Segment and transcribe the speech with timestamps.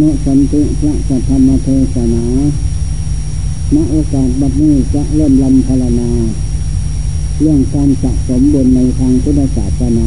[0.00, 2.24] นุสันติพระสัทธรรมเทศนา
[3.74, 6.10] ณโอกาสบัดนี้จะเริ่มลำพลนา
[7.40, 10.06] เรื่องการสะสมบุญในทางพุทธศาสนา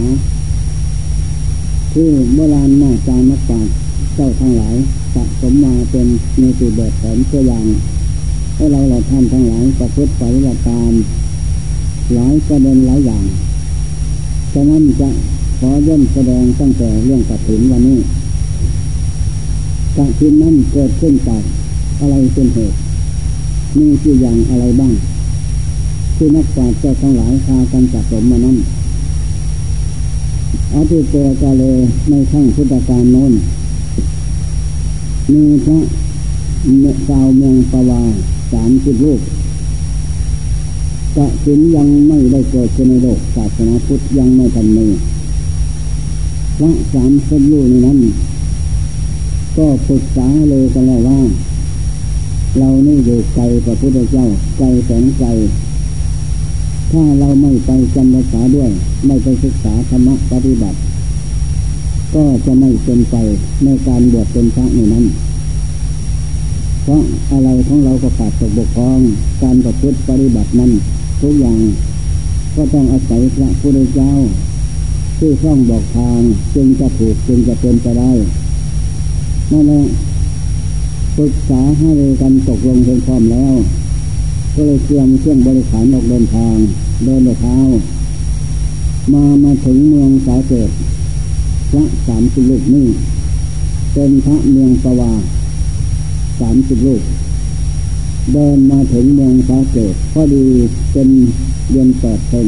[1.94, 3.74] ที่โบราณมาจานักปราชญ์
[4.16, 4.76] เจ้าทั้งหลาย
[5.14, 6.08] สะสมมาเป็น
[6.40, 7.66] มีติแบบแผนเชื่ออย่าง
[8.56, 10.92] ให้เราเราท่านทั้งหลายประพฤติปฏิบัติตาม
[12.14, 13.26] หลายประเด็นหลายอย่าง
[14.54, 15.10] ฉะนั้นจะ
[15.60, 18.00] ขอย่นแสดงตั้งแต่เรื่องกระถินวันนี้
[19.98, 21.44] กระถินนั้นเกิดขึ้นจาก
[22.00, 22.78] อะไรเป็นเหตุ
[23.78, 24.94] มีที่อย่างอะไรบ้าง
[26.16, 28.58] ที่นักปราชญ์เจ้าทั้งหลายพากันสะสมมานั้น
[30.74, 31.64] อาทิเตกาเล
[32.10, 33.34] ในขั้งพุทธการโน้น
[35.34, 35.80] มีพระ
[36.82, 38.04] เมสาวเมืองปวา
[38.52, 39.20] สามสิบลูก
[41.18, 44.88] กะถินยังไม่ได้เกิดขึ้นในโลกศาสนาพุทธยังไม่ทันมี
[46.58, 48.00] พระสามสิบลูกนั้น
[49.58, 51.20] ก็ปรึกษาเลยกันแล้วว่า
[52.60, 54.26] เรานี่อยู่ไกลพระพุทธเจ้า
[54.58, 55.28] ไกลแสนไกล
[56.92, 58.70] ถ้าเราไม่ไปจำภาษาด้วย
[59.06, 60.78] ไม่ไปศึกษาธรรมะปฏิบัติ
[62.16, 63.16] ก็จะไม่เป็นไป
[63.66, 65.06] ในการบวชเป็นพระในนั้น
[66.84, 69.00] เพราะอะไรของเราก็ขาดตกบกพร่อง
[69.44, 70.72] การประพฤติปฏิบัตินั้น
[71.22, 71.60] ทุกอย่าง
[72.56, 74.12] ก็ต้องอาศัยพระพุทธเจ้า
[75.18, 76.22] ที่ช่องบอกทาง
[76.56, 78.12] จึงจะถูกจึงจะเป็นไปได้
[79.52, 79.82] นั่นแหละ
[81.18, 81.90] ปรึกษาให้
[82.22, 83.56] กันตกลงเป็นพร้อมแล้ว
[84.54, 86.56] ก็เลยเตรียมเครื่องบริขารออกเดินทาง
[87.06, 87.58] เดินด้วยเท้า
[89.14, 90.70] มามาถึงเมืองสาเกต
[91.72, 92.88] พระสามสิบลูกนี่
[93.94, 95.14] เป็นพระเมืองสวา
[96.40, 97.02] สามสิบลูก
[98.34, 100.46] เดินมาถึงเมืองสาเกตพอดี
[100.94, 101.10] เป็น
[101.72, 102.48] เดือนแปดเพ็ญ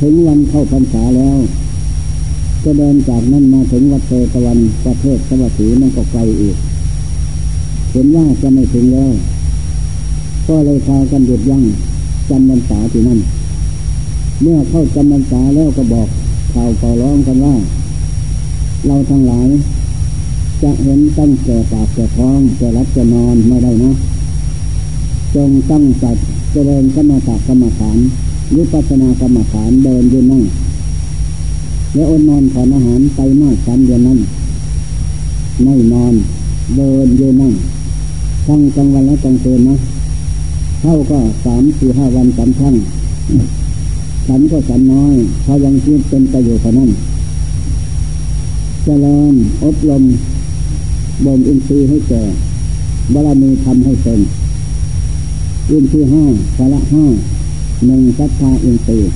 [0.00, 1.38] ถึงวันเข้าพรรษาแล้ว
[2.64, 6.56] จะเดินจากนั้นมาถึงวัดเทตะวันประเทศสวัสดีนั่นก็ไกลอีก
[7.92, 9.12] เห็นว่าจะไม่ถึงแล้ว
[10.48, 11.64] ก็เลยพากันหยุดยั้ง
[12.28, 13.20] จำพรรษาที่นั่น
[14.42, 16.08] เมื่อเข้าจำพรรษาแล้วก็บอก
[16.54, 17.54] ข่าวข่าวร้องกันว่า
[18.86, 19.48] เราทั้งหลาย
[20.62, 23.92] จะเห็นตั้งแก่ปากแก่ท้องจะรับจะนอนไม่ได้นะ
[25.34, 26.16] จงตั้งจัด
[26.52, 27.98] เจริญกรรมฐานกรรมฐาน
[28.56, 30.44] วิปัสสนากรรมฐานเดินยืนนั่ง
[31.94, 34.18] แล้วอดนอนถอนอาหารไปมากสามเดือนนั้น
[35.64, 36.14] ไม่นอน
[36.76, 37.54] เดินยืนนั่ง
[38.46, 39.76] ทั้งกลางวันและกลางคืนนะ
[40.82, 42.74] เท่าก็สามสี่ห้าวันสามครั้ง
[44.26, 45.14] ฉันก็ฉันน้อย
[45.44, 46.90] พอยังคิดเป็นประโยชน์เท่านั้น
[48.84, 49.34] เจริญ
[49.64, 50.02] อบรม
[51.24, 52.22] บ่มอินทรีย์ให้แก่
[53.12, 54.20] บารมีทำให้เป็น
[55.70, 56.24] อินทรีย์ห้า
[56.56, 57.04] สาระห้า
[57.86, 59.10] หนึ่งศรัทธาอินทรีย์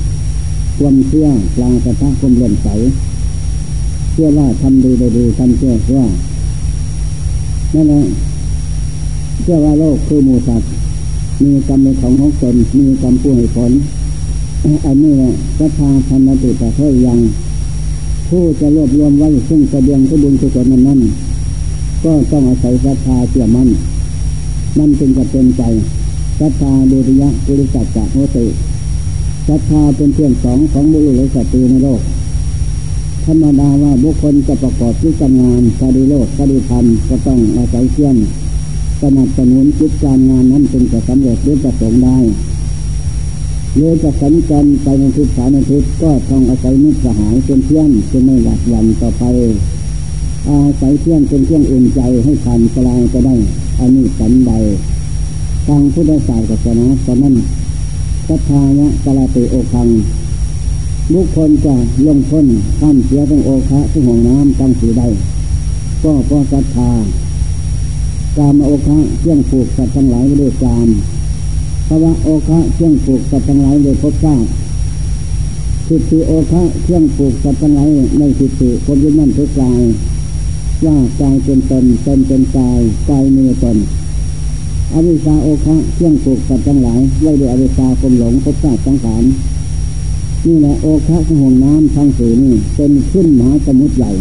[0.79, 2.69] ความเชื่อปลาสะทะความเลื่อมใส
[4.13, 6.03] เชื่อว่าทำดีได้ดีทำเชื่อเชื่อ
[7.75, 8.03] นั่นแหละ
[9.43, 10.71] เชื่อว่าโลกคือหมูสัตว์
[11.43, 13.73] มีกรรมเป็นของของตนมีกรรมผู้ให้ผล
[14.87, 17.21] อันนี้แหละศรัทธาธรรมติประเทศยัง
[18.29, 21.01] ผู้จะรวบรวมไว้ซึ่งกระเบียงขบุญกุศลนั้นนั้น
[22.05, 23.69] ก็ต้องอาศัยศรัทธาเชื่อมั่น
[24.79, 25.63] นั่นจึงจะเป็นใจ
[26.41, 28.45] ศรัทธาดุริยะปุริสัจจะโหติ
[29.49, 32.01] ศรัทธาเป็นเพื่อนสองของบุรุษและสตรีในโลก
[33.25, 38.17] ธรรมดาว่าบุคคลจะประกอบที่การงานคดีโลกคดีธรรมก็ต้องอาศัยเชื่อม
[39.03, 42.19] สนับสนุนจิตการงานนั้นจึงจะสำเร็จหรือประสงค์ได้
[43.75, 49.25] หรือจะสัญจรไปในทิศสารในทิศก็ต้องอาศัยมิตรสหายเป็นเพื่อนจะไม่หวาดหวั่นต่อไป
[50.49, 53.35] อาศัยเพื่อนเป็นเครื่องอุ่นใจให้ผ่านกลายก็ได้
[53.79, 54.53] อันนี้สันใด
[55.67, 57.35] ทางพุทธศาสนาฉะนั้น
[58.29, 59.89] สัทธายะกลาติโอคัง
[61.13, 61.77] บุคคลจะ
[62.07, 62.47] ลงพ้น
[62.81, 65.09] ข้ามเสียทั้งโอคะทั้งห่วงน้ำตั้งสีได้
[66.03, 66.91] ก็เพราะศรัทธา
[68.39, 70.89] การโอคะเชื่องผูกสัตว์ทั้งหลายด้วยกาม
[71.89, 74.49] ภาวะโอคะเชื่องผูกสัตว์ทั้งหลายด้วยภพชาติ
[75.89, 79.83] สิทธิโอคะเชื่องผูกสัตว์ทั้งหลายในสิทธิคนยึดมั่นทุกกาย
[80.87, 82.81] ว่ากายเป็นตนตนเป็นกาย
[83.11, 83.77] กายมีตน
[84.93, 89.25] อวิชาโอคะเชื่องผูกสัตว์ทั้งหลายไว้ด้วยอวิชาคมหลงภพชาติสังขาร
[90.47, 94.13] นี่แหละโอคะขห่วงน้ำทั้งสี่นี่เป็นขึ้นมหาสมุทรใหญ่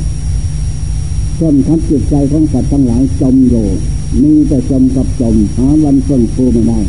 [1.40, 3.68] จนทับจิตใจของสัตว์ทั้งหลายจมอยู่
[4.22, 6.80] มีแต่จมกับจมหาวันเฟื่งฟูไม่ได้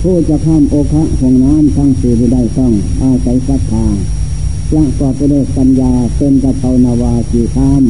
[0.00, 2.72] ผู้จะข้ามโอคะห่วงน้ำทั้งสี่ไม่ได้ต้อง
[3.02, 3.86] อาศัยศรัทธา
[4.74, 7.84] ละกอบไปด้วยปัญญาเป็นกระเพานาวาสีข้าม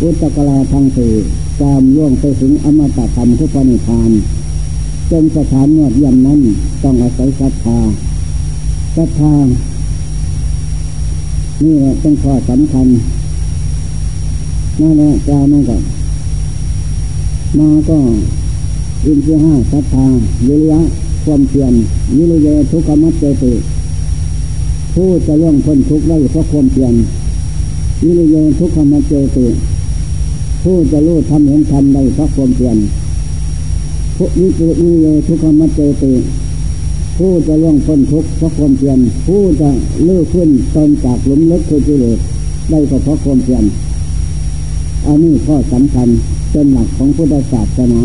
[0.00, 1.12] อุตกลาทั้งสี่
[1.62, 4.10] ตามล่วงไปถึงอมตะธรรมทุกปนิพาน
[5.10, 6.40] จนสถานยอดเยี่ยมนั้น
[6.82, 7.78] ต้องอาศัยศรัทธา
[8.96, 9.34] ศรัทธา
[11.62, 12.86] นี่แหละเป็นข้อสำคัญ
[14.80, 15.76] นั่นแหละกล่านั่นก็
[17.58, 17.98] มาก็
[19.06, 20.06] อินทรีห้าศรัทธา
[20.48, 20.80] วิริยะ
[21.24, 21.72] ความเพียร
[22.16, 23.52] วิริยะทุกขมัจเจติ
[24.94, 26.94] ผู้จะล่วงพ้นทุกข์ได้เพราะความเพียร
[28.04, 29.46] วิริยะทุกขมัจเจติ
[30.62, 32.76] ผู้จะรู้ทำเห็นทำได้เพราะความเพียร
[34.16, 36.12] ผู้วิจิวิริยทุกขมัจเจติ
[37.16, 39.70] ผู้จะล่วงพ้นทุกข์เพราะความเพียรผู้จะ
[40.06, 42.18] ลื้อขึ้นตนจากหลุมลึกคือกิเลส
[42.70, 43.64] ได้ก็เพราะความเพียร
[45.06, 46.08] อันนี้ข้อสำคัญ
[46.52, 48.00] เป็นหลักของพุทธศาสนา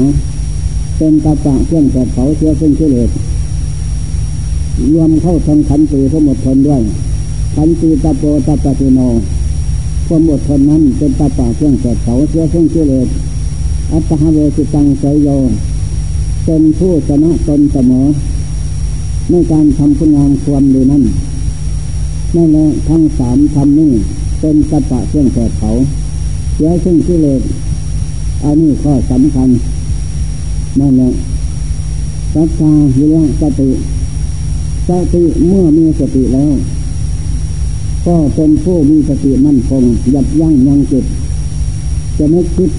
[0.97, 3.09] เป็นตาปะเครื่องแต่เผาเชื้อซึ่งกิเลส
[4.93, 6.81] รวมเข้าทางขันตีทั้งหมดทนด้วย
[7.55, 8.99] ขันตีตาโปตาปฏิโน
[10.07, 13.07] ความอดทนนั้นเป็นตาปะเครื่องแต่เผาเชื้อซึ่งกิเลส
[13.91, 15.29] อัตตาเวสิตังไสโย
[16.45, 18.05] เป็นผู้ชนะตนเสมอ
[19.29, 21.03] ในการทำคุณงามความดีนั้น
[22.35, 23.91] นั่นแหละทั้งสามทำนี่
[24.39, 25.69] เป็นตาปะเครื่องแต่เผา
[26.53, 27.41] เชื้อซึ่งกิเลส
[28.43, 29.49] อันนี้ข้อสำคัญ
[30.79, 31.09] นั่นแหละ
[32.33, 33.69] สัจจาหิระสติ
[34.87, 36.53] สติเมื่อมีสติแล้ว
[38.07, 39.83] ก็เป็นผู้มีสติมั่นคง
[40.13, 41.05] ยับยั้งยังจิต
[42.17, 42.71] จะไม่คิด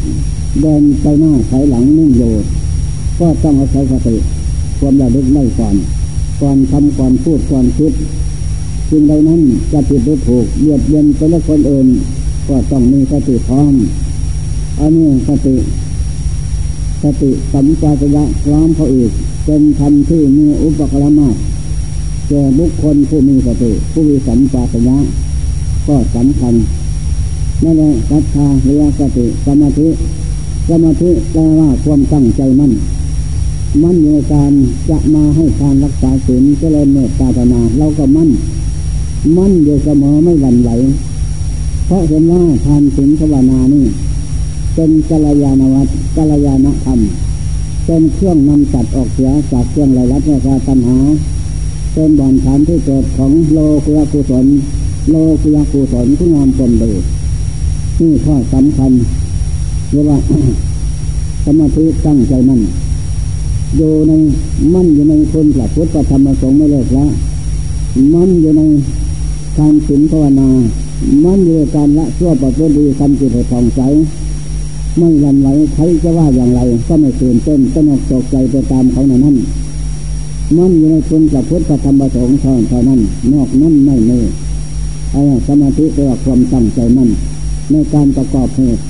[0.61, 2.23] เดินไปหน้าถอยหลังนิ่งโย
[3.21, 4.17] ก็ต้องอาศัยสติ
[4.79, 5.77] ความระลึกได้ก่อน
[6.41, 7.93] ก่อนทำก่อนพูดก่อนคิด
[8.89, 9.41] สิ่งใดนั้น
[9.73, 11.89] จะผิดหรือถูกเบียดเบียนไปแล้วคนอื่น
[12.49, 13.75] ก็ต้องมีสติพร้อม
[14.81, 15.57] อันนี้สติ
[17.03, 19.11] สติสัมปชัญญะพร้อมเขาอีก
[19.45, 21.37] เป็นธรรมที่มีอุปกรณ์มาก
[22.29, 24.99] แก่บุคคลผู้มีสติผู้มีสัมปชัญญะ
[25.87, 26.55] ก็สำคัญ
[27.65, 29.89] นั่นแหละศรัทธาเรียสติสมาธิ
[30.69, 32.73] สมาธิแปลว่าความตั้งใจมั่น
[33.83, 34.53] มั่นในการ
[34.91, 38.31] จะมาให้ทานรักษาศีลเจริญเมตตาภาวนาเราก็มั่น
[39.37, 40.71] มั่นอยู่เสมอไม่หวั่นไหว
[41.87, 43.85] เพราะเห็นว่าทานศีลภาวนานี่
[44.75, 47.01] เป็นกัลยาณวัตรกัลยาณธรรม
[47.87, 50.99] เป็นเครื่องนำสัตว์ออกเสียจากเครื่องไรลัดราคาตัณหา
[51.93, 54.47] เป็นบ่อนฐานที่เกิดของโลกุยกุศล
[55.11, 56.93] โลกุยกุศลผู้งามคนดี
[58.01, 58.93] นี่ข้อสำคัญ
[59.91, 60.19] เรียกว่า
[61.45, 62.61] สมาธิตั้งใจมั่น
[63.77, 64.13] อยู่ใน
[64.75, 67.07] มั่นอยู่ในคนพระพุทธธรรมสงฆ์ไม่เลิกละ
[68.15, 68.63] มั่นอยู่ใน
[69.59, 70.49] การสินภาวนา
[71.25, 73.81] มั่นอยู่ในการละชั่วประพฤติดีทำจิตให้ผ่องใส
[74.99, 79.37] ไม่ยันไหวใครจะว่าอย่างไร ก็ไม่ตื่นเต้นก็นกตกใจไปตามเขาในนั้น
[80.57, 83.01] มันอยู่ในคุณกับพุทธธรรมประสงค์เท่านั้น
[83.33, 84.23] นอกนั้นไม่เมื่
[85.13, 87.11] ไอ้สมาธิเป็นความตั้งใจมั่น
[87.71, 88.83] ในการประกอบเหตุ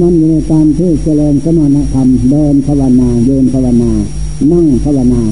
[0.00, 3.90] มันอยู่ในการที่เจริญสมณธรรมเดินภาวนาเดินภาวนา
[4.52, 5.22] นั่งภาวนา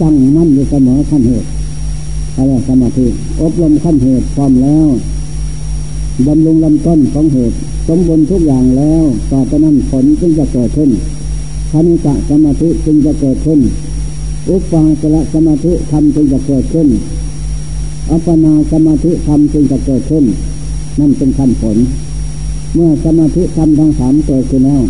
[0.00, 1.48] ตั้งมั่นอยู่เสมอขั้นเหตุ
[2.36, 3.06] อะไรสมาธิ
[3.40, 4.88] อบรมขั้นเหตุพร้อมแล้ว
[6.26, 7.56] บำรุงลำต้นของเหตุ
[7.88, 10.90] สมบูรณ์ทุกอย่างแล้ว ต่อไปนั้นผลจึงจะเกิดขึ้น
[11.70, 13.60] คณิกะสมาธิจึงจะเกิดขึ้น
[14.48, 16.88] อุปาจระสมาธิธรรมจึงจะเกิดขึ้น
[18.10, 20.24] อัปนาสมาธิธรรมจึงจะเกิดขึ้น
[20.98, 21.76] นั่นเป็นขั้นผล
[22.74, 24.82] เมื่อสมาธิธรรมทั้งสามเกิดขึ้นแล้ว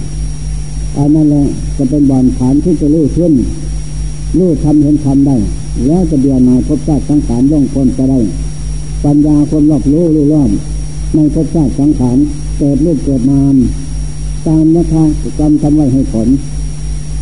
[0.98, 1.46] อันนั้นแหละ
[1.76, 3.32] จะเป็นบอนฐานที่จะรู้ขึ้น
[4.38, 5.36] รู้ทำเห็นทำได้
[5.86, 8.20] แล้วจะเบียนายพบชาติสังขารย่องคนจะได้
[9.04, 10.50] ปัญญาคนรอบรู้รู้รอบ
[11.14, 12.16] ในภพชาติสังขาร
[12.58, 13.54] เกิดรูปเกิดนาม
[14.46, 15.04] ตามนะคะ
[15.38, 16.28] กรรมทำไว้ให้ผล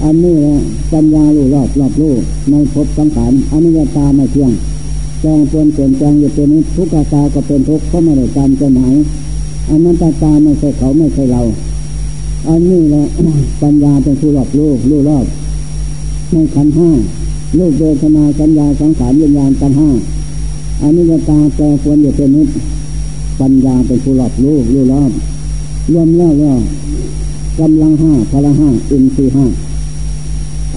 [0.04, 0.57] อันนี้แหละ
[0.92, 2.14] ปัญญาลู่รอบรอบลู่
[2.50, 4.52] ในภพสังขารอนิจตาไม่เที่ยง
[5.21, 8.95] แจงเปลี่ยนเปลี่ยนแจงอยู่เป็นนี้ทุกขตาก็เป็นทุกข์ก็ไม่ได้ตามใจหมาย
[9.69, 11.42] อันนั้นตาตาไม่ใช่เขาไม่ใช่เรา
[12.49, 13.04] อันนี้แหละ
[13.62, 15.26] ปัญญาเป็นผู้รอบลู่ลู่รอบ
[16.33, 16.90] ในขันห้า
[17.59, 19.90] ลูกเวทนาสัญญาสังขารวิญญาณกันห้า
[20.83, 22.42] อันนี้ตาแปรควรอยู่เป็นนิ
[23.40, 25.11] ปัญญาเป็นผู้รอบรู้รู้รอบ
[25.92, 26.59] รวมแล้วแล้ว
[27.61, 29.47] กำลังห้าพละห้าอินทรีห้า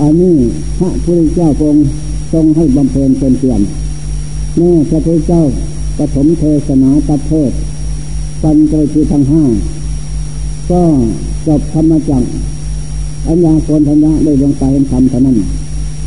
[0.01, 0.35] อันนี้
[0.79, 1.75] พระพุทธเจ้าทรง
[2.33, 3.61] ทรงให้บำเพ็ญเป็นเปี่ยน
[4.57, 5.43] แม่พระพุทธเจ้า
[5.97, 7.51] ปฐมเทศนาตัดเทศ
[8.43, 9.43] ปัญจวิทั้งห้า
[10.71, 10.81] ก็
[11.47, 12.23] จบธรรมจัก
[13.27, 15.37] อัญญาโกนธัญญาได้ลงไปเห็นธรรมเท่านั้น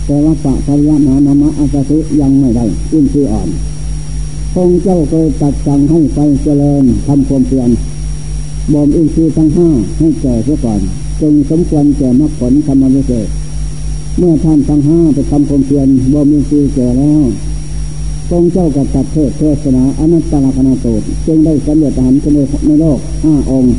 [0.07, 3.49] แต่ว่าปะพยามานามะอาสสุยังไม่ได้อินทรีอ่อน
[4.63, 7.71] องเจ้าเคยตัดสั่งให้ไปเจริญทำความเพียร
[8.73, 10.81] บ่มอินทรีย์ทั้งห้าให้แก่เสียก่อน
[11.21, 13.29] จึงสมควรแก่มรรคผลธรรมวิเศษ
[14.19, 17.23] เมื่อท่านทั้งห้าไปทำความเพียรบ่มอินทรียแก่แล้ว
[18.37, 20.87] องเจ้ากับตัดเทศเทศนาอนัตตลกนาโต
[21.27, 22.15] จึงได้สำเร็จอาหาร
[22.67, 23.71] ในโลกห้าองค์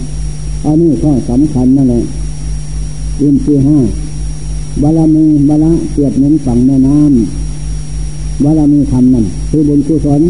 [0.66, 2.02] อันนี้ข้อสำคัญนั่นแหละ
[3.22, 3.78] อินทรีย์ห้า
[4.82, 10.22] บาลมีบาละเปียบเหมือนฝั่งแม่น้ำบาลมีทำนั่นคือบุญกุศล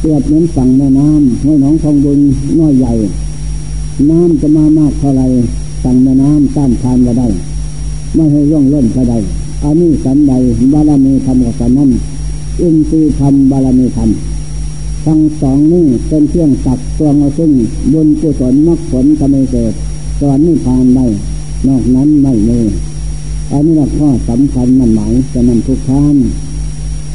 [0.00, 2.18] เปียบเหมือนฝั่งแม่น้ำห้วยหนองทองบุญ
[2.58, 2.92] น้อยใหญ่
[4.10, 5.22] น้ำจะมามากเท่าไร
[5.84, 7.28] สั่งแม่น้ำต้านทานก็ได้
[8.14, 9.14] ไม่ให้ร่องล้นก็ได
[9.64, 10.32] อันนี้สันใด
[10.72, 11.90] บารมีธรรมกับสันนั้น
[12.60, 14.10] อินทรีย์ธรรมบารมีธรรม
[15.06, 17.52] ทั้งสองนี้เป็นเครื่องตักตวงเอาซึ่ง
[17.92, 19.72] บุญกุศลมรรคผลก็ไม่เกิด
[20.18, 21.06] สวรรค์นิพพานได้
[21.68, 22.60] นอกนั้นไม่มี
[23.52, 26.16] อันนี้เราข้อสำคัญมันหมายจะนำทุกท่าน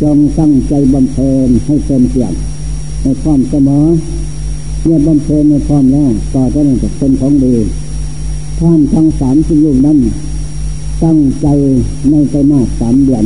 [0.01, 2.34] จงตั้งใจบำเพ็ญให้เต็มเปี่ยม
[3.01, 3.86] ให้พร้อมเสมอ
[4.84, 7.56] เมื่อบำเพ็ญในพร้อมแล้วต่อจากนั้นจะเป็นของดี
[8.60, 9.98] ท่านทั้งสามสิบลูกนั้น
[11.04, 11.48] ตั้งใจ
[12.10, 13.25] ในไตรมาสสามเดือน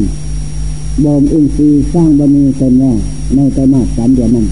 [1.03, 2.97] บ่มอินทรีย์สร้างบารมีเต็มแล้ว
[3.35, 4.47] ในไตรมาสสามเดือนนั้น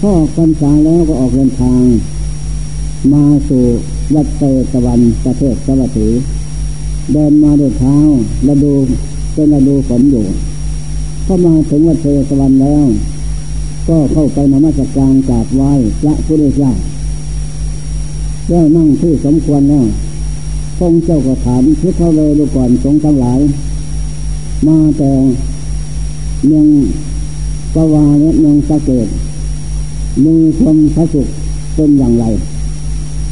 [0.00, 1.82] พ่อคำสาแล้วก็ออกเดินทาง
[3.12, 3.64] มาสู่
[4.14, 6.08] วัดเตตะวันประเทศสวัสดี
[7.12, 7.96] เดินมาด้วยเท้า
[8.48, 8.74] ระดู
[9.34, 10.24] เป็นระดูฝนอยู่
[11.26, 12.86] ก็มาถึงวัดเทตะวันแล้ว
[13.88, 16.72] ก็เข้าไปนมัสการกราบไหว้พระพุทธเจ้า
[18.48, 19.86] ได้วนั่งที่สมควรแล้ว
[20.78, 23.40] พงเจ้าก็ถามพิเขาเลยดูก่อนสงทั้งหลาย
[24.66, 25.10] มาแต่
[26.46, 26.66] เมือง
[27.74, 29.08] ปวาเนี่ยเมืองสะเกด
[30.24, 31.28] มีความพระสุข
[31.74, 32.24] เป็นอย่างไร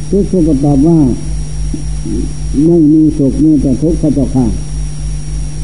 [0.09, 0.99] ทุกคนก็ตอบว่า
[2.65, 4.45] ไม่มีสุขมีแต่ทุกข์พระเจ้าค่ะ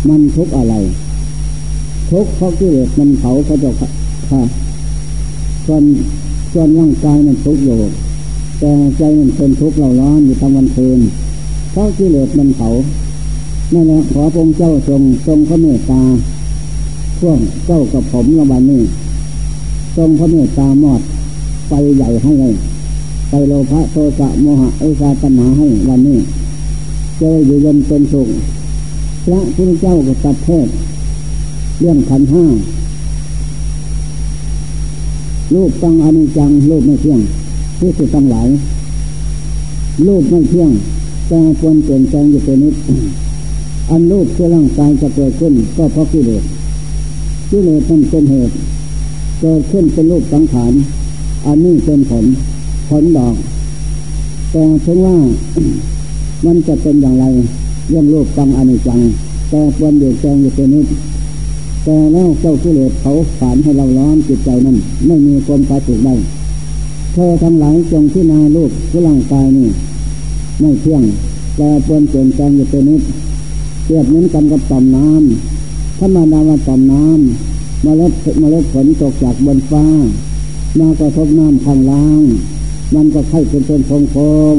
[0.08, 0.76] มันทุกข์อะไร
[2.12, 4.42] ทุกข์เพราะกิเลสมันเผาพระเจ้าค่ะ
[5.66, 5.84] ส่วน
[6.52, 7.80] ส่วนร่างกายมันทุกข์อยู่
[8.60, 11.00] แต่ใจมันเป็นทุกข์เราร้อนอยู่ทั้งวันคืน
[11.72, 12.70] เพราะกิเลสมันเผา
[13.74, 16.02] นั่นแหละขอพระองค์เจ้าทรงทรงพระเมตตา
[17.20, 18.84] ช่วงเจ้ากับผมระวันนี้
[19.98, 21.02] ทรงพระเมตตามอด
[21.68, 22.54] ไฟใหญ่ให้เลย
[23.30, 26.20] ไปโลภะโทสะโมหะเอชาตนาให้วันนี้
[27.20, 28.28] จะได้อยู่เย็นเป็นสุข
[29.26, 30.68] พระพุทธเจ้าก็ตัดเทศ
[31.80, 32.46] เรื่องขันห้า
[35.54, 37.20] รูปตังอนิจจังรูปไม่เที่ยง
[37.80, 38.48] ที่สุดตั้งหลาย
[40.08, 40.72] รูปไม่เที่ยง
[41.30, 42.76] แต่ควรเปลี่ยนแปลงอยู่เป็นนิด
[43.90, 46.44] อันรูปคือร่างกายจะเกิดขึ้น ก็เพราะกิเลส
[47.50, 48.54] กิเลสมันเป็นเหตุ
[49.42, 50.74] เกิดขึ้นเป็นรูปสังขาร
[51.46, 52.26] อันนี้เป็นผล
[52.90, 53.36] ผลดอก
[54.52, 55.18] แต่ถึงว่า
[56.46, 57.26] มันจะเป็นอย่างไร
[57.90, 59.00] เรื่องรูปตังอนิจจัง
[59.50, 60.86] แต่ควรเปลี่ยนแปลงอยู่เป็นนิด
[61.84, 66.16] แต่แล้วเจ้ากิเลสเขาฝานให้เราร้อนจิตใจนั้นไม่มีความปาสุกได้
[67.14, 69.68] เธอทั้งหลายจงที่นาลูกที่ร่างกายนี่
[70.60, 71.04] ไม่เที่ยง
[71.56, 73.02] แต่ปวนเปลี่ยนแปลงอยู่เป็นนิด
[73.84, 79.86] เทียบเหมือนกันกับต่อมน้ำถ้ามาดาว่าต่อมน้ำมาเล็ดมาเล็ดฝนตกจากบนฟ้า
[80.80, 82.22] มากระทบน้ำข้างล่าง
[82.96, 84.16] มันก็ไข่เป็นเป็นพงพ
[84.54, 84.56] ง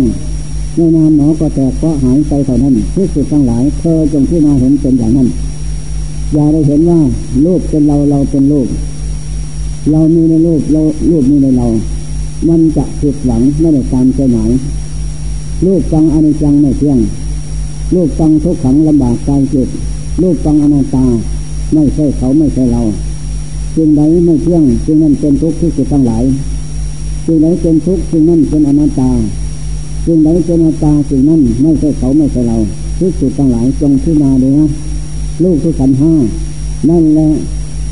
[0.76, 5.28] ในน้ำหมอก็แตกก็หายไปเท่านั้นที่สุดทั้งหลายเธอจงที่นาเห็นเป็นอย่างนั้น
[6.34, 7.00] อย่าได้เห็นว่า
[7.44, 8.68] ลูกเป็นเราเราเป็นลูก
[9.90, 10.80] เรามีในลูกเรา
[11.10, 11.66] ลูกมีในเรา
[12.48, 14.50] มันจะผิดหวังไม่ได้ตามใจหมาย
[15.66, 16.98] ลูกฟังอนิจจังไม่เที่ยง
[17.94, 19.68] ลูกฟังทุกขังลำบากกายจิต
[20.22, 21.04] ลูกฟังอนัตตา
[21.72, 22.82] ไม่ใช่เขาไม่ใช่เรา
[23.74, 26.24] สิ่งใดไม่เที่ยงสิ่งนั้นเป็นทุกข์ที่สุดทั้งหลาย
[27.24, 29.10] สิ่งใดเป็นทุกข์สิ่งนั้นเป็นอนัตตา
[30.06, 32.56] สิ่งใดเป็นอนัตตาสิ่งนั้นไม่ใช่เขาไม่ใช่เรา
[32.98, 34.68] ที่สุดทั้งหลายจงพิจารณาดูนะ
[35.42, 36.12] ลูกทุกขันห้า
[36.90, 37.28] นั่นแหละ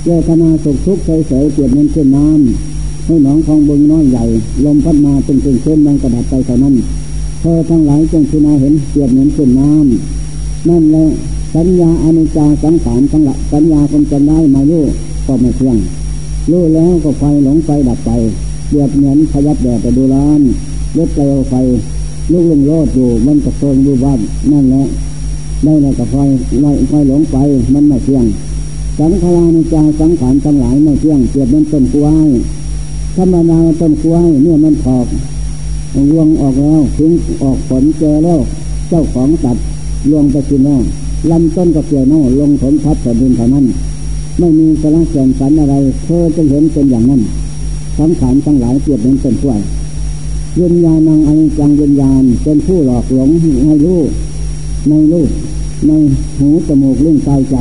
[0.05, 4.25] เจตนาสุขทุกข์เฉยๆเปลี่ยนเงินขึ้นน้ำให้หนองของบึงน้อยใหญ่
[4.65, 6.75] ลมพัดมาเป็นเส้นเส้นดังกระดาษไปเท่านั้น
[7.41, 11.07] เธอทั้งหลายจงพิจารณาเห็นเปลี่ยนเงินขึ้นน้ำนั่นแหละ
[11.55, 14.73] สัญญาอนิจจาสังขารทั้งหละสัญญาคงจะได้มาโย
[15.27, 15.77] ก็ไม่เที่ยง
[16.51, 18.11] รู้แล้วก็ไฟหลงไฟดับไป
[18.71, 20.41] เดือดเหมือนพยับแดดไปดูร้าน
[20.97, 21.55] ลดเปลวไฟ
[22.33, 24.21] ลุกลงโลดอยู่มันกระโซนดูบ้าน
[24.53, 24.85] นั่นแหละ
[25.65, 26.17] ได้แล้วก็ไฟ
[26.61, 27.37] ไฟไฟหลงไป
[27.75, 28.27] มันไม่เที่ยง
[28.99, 32.29] สังขารในใจสังขารทั้งหลายไม่เที่ยงเกียบมันต้นกล้วย
[33.17, 35.07] ธรรมดาต้นกล้วยเนี่ยมันถอก
[36.11, 37.11] รวงออกแล้วถึง
[37.43, 38.41] ออกผลเจอแล้ว
[38.89, 39.57] เจ้าของตัด
[40.11, 40.83] รวงไปกินแล้ว
[41.31, 43.67] ลำต้นก็เกี่ยวเน่าลงผลทับแผ่นดินเท่านั้น
[44.39, 47.23] ไม่มีสาระแก่นสารอะไร เธอจะเห็นเป็นอย่างนั้น
[47.99, 49.61] สังขารทั้งหลายเปรียบเหมือนเป็นถ้วย
[50.59, 53.31] ยินญาณังอนิจังยินญาณเป็นผู้หลอกหลง
[53.67, 54.01] ให้รู้
[54.89, 55.31] ในรูป
[55.87, 55.93] ใน
[56.39, 57.57] หูจมูกลิ้นกายใจ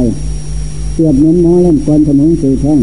[0.93, 2.79] เปรียบเหมือนน้อเล่นกวนถนนสี่แท่ง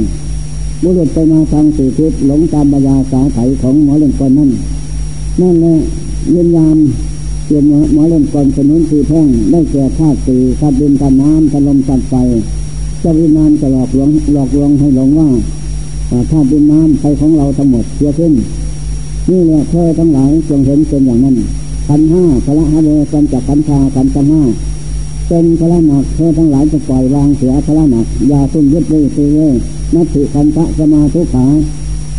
[0.82, 4.50] บุรุษไปมาทางสี่ทิศหลงตามบรรยาสาไถของหมอเล่นกวนนั่น
[5.40, 5.74] นั่นแหละ
[6.34, 6.76] ยินญาณ
[7.44, 12.14] เปลี่ยนหมอเล่นกวนถนนสี่แท่งได้แก่ธาตุสี่ธาตุดินธาตุน้ำธาตุลมธาตุไฟ
[13.02, 15.28] จ้าวิมานจะหลอกลวงหลอกลวงให้หลงว่า
[16.30, 18.32] ถ้าดินน้ำไปของเราทั้งหมดเสียขึ้น
[19.30, 21.36] นี่แหละเธอทั้งหลายจงเห็นเป็นอย่างนั้น
[21.88, 24.42] ขันห้าพระฮะเวกันจากขันชาขันจห้า
[25.28, 29.54] เป็นพระหนักเธอทั้งหลายจะปล่อยวางเสียพระหนักอย่าตุ้มยึดเลยตีเลย
[29.94, 31.46] นัตถิคันพระสมาทุกขา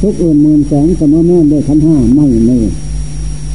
[0.01, 2.65] ทุกอื่นหมื่นแสงสมมติด้วยขันห้าไม่เลย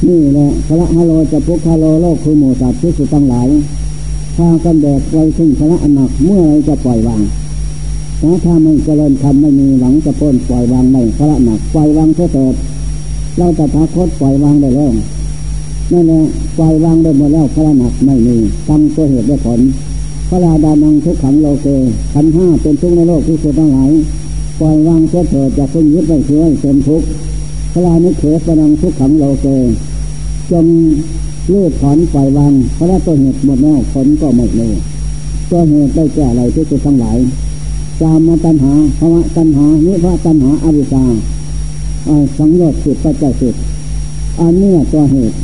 [0.07, 3.47] นี่แหละพระฮาโลจะพุกฮาโลโลกคือหมูสัตว์ที่สุดทั้งหลาย
[4.37, 7.21] พากันแบกไว้ซึ่งพระอันหนักเมื่อไรจะปล่อยวาง
[8.21, 12.55] ถ้าถ้าไม่เจริญธรรมไม่มีหวังจะพ้นปล่อยวางไม่พระหนักปล่อยวางเถิด
[13.37, 14.93] เราแต่พระคตปล่อยวางได้แล้ว
[15.91, 16.21] นั่นแหละ
[16.57, 18.35] ปล่อยวางได้หมดแล้วพระหนักไม่มี
[18.69, 19.59] ตั้งตัวเหตุได้ผล
[20.29, 21.67] พระราดานังทุกขังโลเก
[22.13, 23.91] ขันห้าเป็นทุกในโลกที่สุดทั้งหลาย
[24.59, 25.25] ปล่อยวางเถิด
[25.57, 27.07] จะพึ่งยึดไว้ช่วยเป็นทุกข์
[27.71, 29.47] พระรานิเขปนังทุกขังโลเก
[30.51, 30.65] จง
[31.49, 34.73] เลือถอนปล่อยวางเพราะตัวเหตุหมดแล้วผลก็หมดเลย
[35.49, 37.17] ตัวเหตุได้แก่อะไรที่สุดทั้งหลาย
[38.01, 41.03] จามาตัญหาภาวะตัญหานิพะตัญหาอวิชชา
[42.37, 43.59] สังโยชน์สิทธิ์ปัจจัยสิทธิ
[44.39, 45.35] อันนี้ตัวเหตุ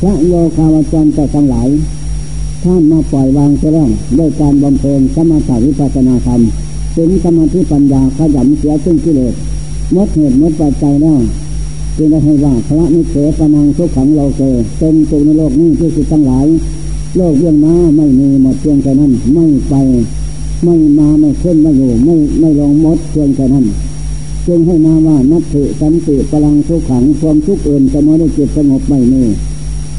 [0.00, 1.68] พระโยคาวจรแต่ทั้งหลาย
[2.62, 6.40] ท่านมาปล่อยวางเสียแล้วด้วยการบำเพ็ญสมาธิวิปัสนาธรรม
[6.96, 9.34] ถึงสมาธิปัญญาขยันเสียซึ่งกิเลส
[9.96, 11.20] มดเหตุมดปัจจัยแล้ว
[11.96, 14.42] จึงได้ให้ว่าพระนิเสปนังทุกขังเราเก
[14.78, 16.46] เป็นตัวในโลกนี้ที่สุดทั้งหลาย
[17.16, 19.74] โลกเรื่องน้าไม่มีหมดเพียงแค่นั้นไม่ไป
[20.64, 23.64] ไม่มาไม่ขึ้นไม่อยู่ ไม่ไม่ลงมดเพียงแค่นั้น
[24.46, 29.22] จึงให้นาว่านัตถิสันติพลังทุกขังความทุกข์อื่นจะม่ได้จิตสงบไม่มี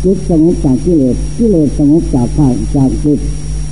[0.03, 3.19] จิตสงบจากกิเลสกิเลสสงบจากข้าจากจิต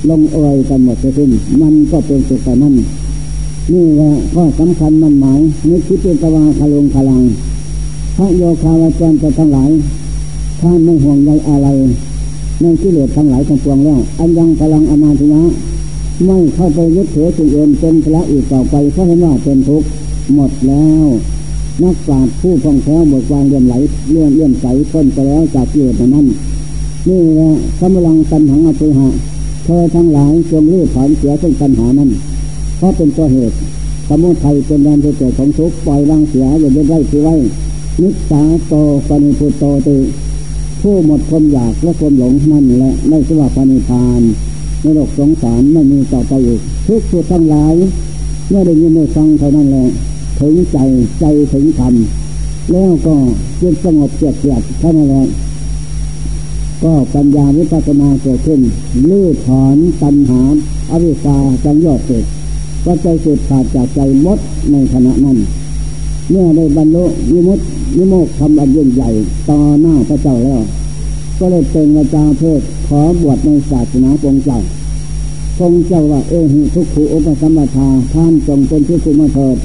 [0.08, 2.74] ลงเอยกันหมดสิ้นมันก็เป็นสุขแต่นั้น
[3.70, 7.22] นี่แหละก็สำคัญมันหมายนึกคิดเป็นตะวาคลงพลัง
[8.16, 9.70] พระโยคาวาจรจะทั้งหลาย
[10.60, 11.68] ท่านไม่ห่วงใยอะไร
[12.60, 15.42] ในกิเลสทั้งหลายทั้งปวงแล้ว อันยังพลังอมาตยะ
[16.26, 19.86] ไม่เข้าไปยึดถือสิ่งอื่นเป็นพระอีกต่อไปเพราะเห็นว่าเป็นทุกข์
[20.34, 21.06] หมดแล้ว
[21.82, 23.74] นักปราชญ์ผู้ท่องแท้หมดวางเลื่อมไหล
[24.10, 26.26] เลื่อนเลื่อนใสพ้นไปแล้วจากกิเลสนั้น
[27.08, 27.50] นี่แหละ
[27.80, 29.08] กำลังตันหังอภิหะ
[29.64, 32.10] เธอทั้งหลายจงรีบถอนเสียซึ่งปัญหานั้น
[32.82, 33.56] เพราะเป็นตัวเหตุ
[34.08, 37.34] สมุทัยเป็นแรงเกิดของทุกข์ปล่อยวางเสียอย่าเล่นไว้ที่ไว้
[38.02, 38.74] นิสสาโต
[39.08, 39.96] ปณิพุโตติ
[40.80, 44.22] ผู้หมดความอยากและความหลงนั่นแหละไม่ใช่ว่าปณิพาน
[44.80, 47.74] ในโลกสงสารไม่มีต่อไปอีกทุกสุดทั้งหลาย
[48.48, 49.86] เมื่อได้ยินได้ฟังเท่านั้นแหละ
[50.40, 50.78] ถึงใจ
[51.20, 51.94] ใจถึงธรรม
[52.72, 53.14] แล้วก็
[53.60, 55.26] จิตสงบเกียดเกียดเท่านั้นแหละ
[56.82, 58.60] ก็ปัญญาวิปัสสนาเกิดขึ้น
[59.10, 60.40] ลื้อถอนตัณหา
[60.90, 62.24] อวิชชาจังยอดเสร็จ
[62.84, 64.38] ก็ใจเกิดขาดจากใจมด
[64.72, 65.38] ในขณะนั้น
[66.30, 67.60] เมื่อได้บรรลุยิมุต
[67.96, 69.10] ยิโมกทำอันยิ่งใหญ่
[69.48, 70.62] ต่อหน้าพระเจ้าแล้ว
[71.38, 74.60] ก็เลยเป็นอาจารย์เทศขอบวชในศาสนาองค์เจ้า
[75.60, 79.56] องค์เจ้าว่าเอหิทุกขูอุปสัมปทาท่านจงเป็นที่คุมาเถิด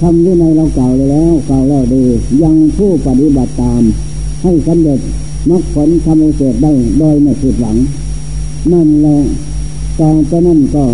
[0.00, 2.04] ทำวินัยเราเก่าแล้วเก่าแล้วดี
[2.42, 3.82] ยังผู้ปฏิบัติตาม
[4.42, 5.00] ให้สำเร็จ
[5.50, 7.76] มรรคผลทำเสร็จได้โดยไม่ผิดหวัง
[8.72, 9.18] นั่นแหละ
[9.98, 10.84] ตอนจะนั่นก็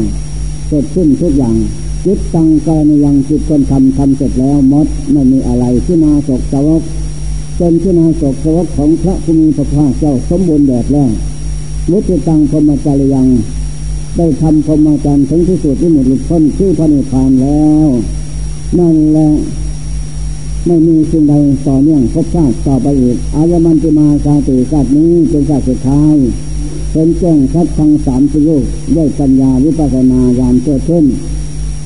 [0.72, 1.56] เสร็จสิ้นทุกอย่าง
[2.04, 6.82] จิตตังกายในยังจิตคนทำทำเสร็จแล้วมดไม่มีอะไรที่นาศกสวก
[7.56, 11.10] เป็นที่นาศกสวกของพระภูมิพระภาเจ้าสมบูรณ์แบบแล้ว
[11.90, 13.28] มุติตังพมจารยัง
[14.16, 17.88] ได้ทำพรมจารย์ถึงที่สุดที่หมดหลุดพ้นชื่อพระนิพพานแล้ว
[18.78, 19.28] นั่นแหละ
[20.66, 21.34] ไม่มีสิ่งใด
[21.66, 26.16] ต่อเนื่องพบชาติต่อไปอีกอายมันติมาชาติชาตินี้เป็นชาติสุดท้าย
[26.92, 28.64] เป็นแจ้งคัดทังสามสิโยก
[28.96, 31.04] ด้วยปัญญาวิปัสนาญาณเกิดขึ้น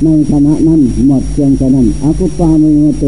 [0.04, 2.64] ในขณะนั้นหมดเพียงแค่นั้นอกุปาเม
[2.98, 3.04] เต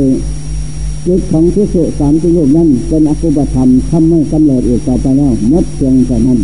[1.06, 6.40] จิตของทิสุสามที่รูปนั้นเป็นอกุปธรรมทำไม่กำเริดอีกต่อไปแล้วหมดเพียงแค่นั้น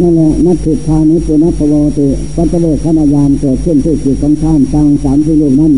[0.00, 5.74] นั่นแหละนัตถิทานิปุณพโวติปัจเวคขณายานเกิดขึ้นที่จิตของท่านตังสามที่รูปนั้น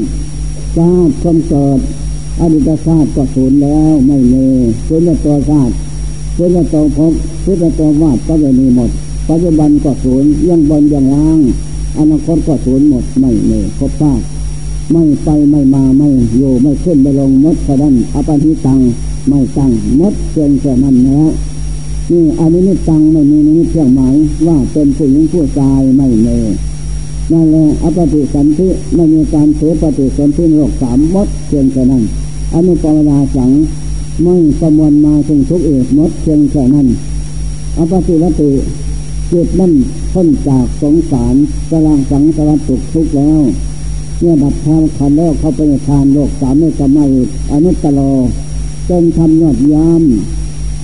[0.77, 1.79] ชาติความเกิด
[2.41, 4.45] อดีตชาติก็สูญแล้วไม่มี
[4.87, 5.75] สูญตัวชาติ
[6.37, 7.13] สูญตัวพบ
[7.45, 8.91] สูญตัววาดก็ไม่มีหมด
[9.29, 11.41] ปัจจุบันก็สูญยังบนยังล่าง
[11.99, 14.21] อนาคตก็สูญหมดไม่เมครบซาก
[14.93, 18.81] ไม่ไปไม่มาไม่อยู่ไม่ขึ้นไม่ลงมดกระดันอปนิตัง
[19.29, 21.21] ไม่ตังมดเพียงแค่นั้นนะ
[22.11, 24.15] นี่อันนี้นิตังไม่มีนิเพียงหมาย
[24.47, 26.29] ว่าเป็นผู้หญิงผู้ชายไม่เม
[27.33, 32.03] นั่นแหละอปฏิสันติไม่มีการเสียปฏิสันติโลกสามมดเพียงแค่นั้น
[32.55, 33.51] อนุปรณาสัง
[34.21, 36.89] ไม่งสมวนมาซึ่งทุกเอกมดเพียงแค่นั้น
[37.77, 38.51] อปฏิวัติ
[39.31, 39.73] จิตนั่น
[40.13, 41.35] พ้นจากสงสาร
[41.71, 43.41] สลางสังสารตุกทุกแล้ว
[44.19, 47.05] เมื่อดับทางขันแล้วเข้าไปในทานโลกสามไม่กำไม่
[47.53, 48.01] อนุตตโล
[48.89, 50.03] จนทำยอดยาม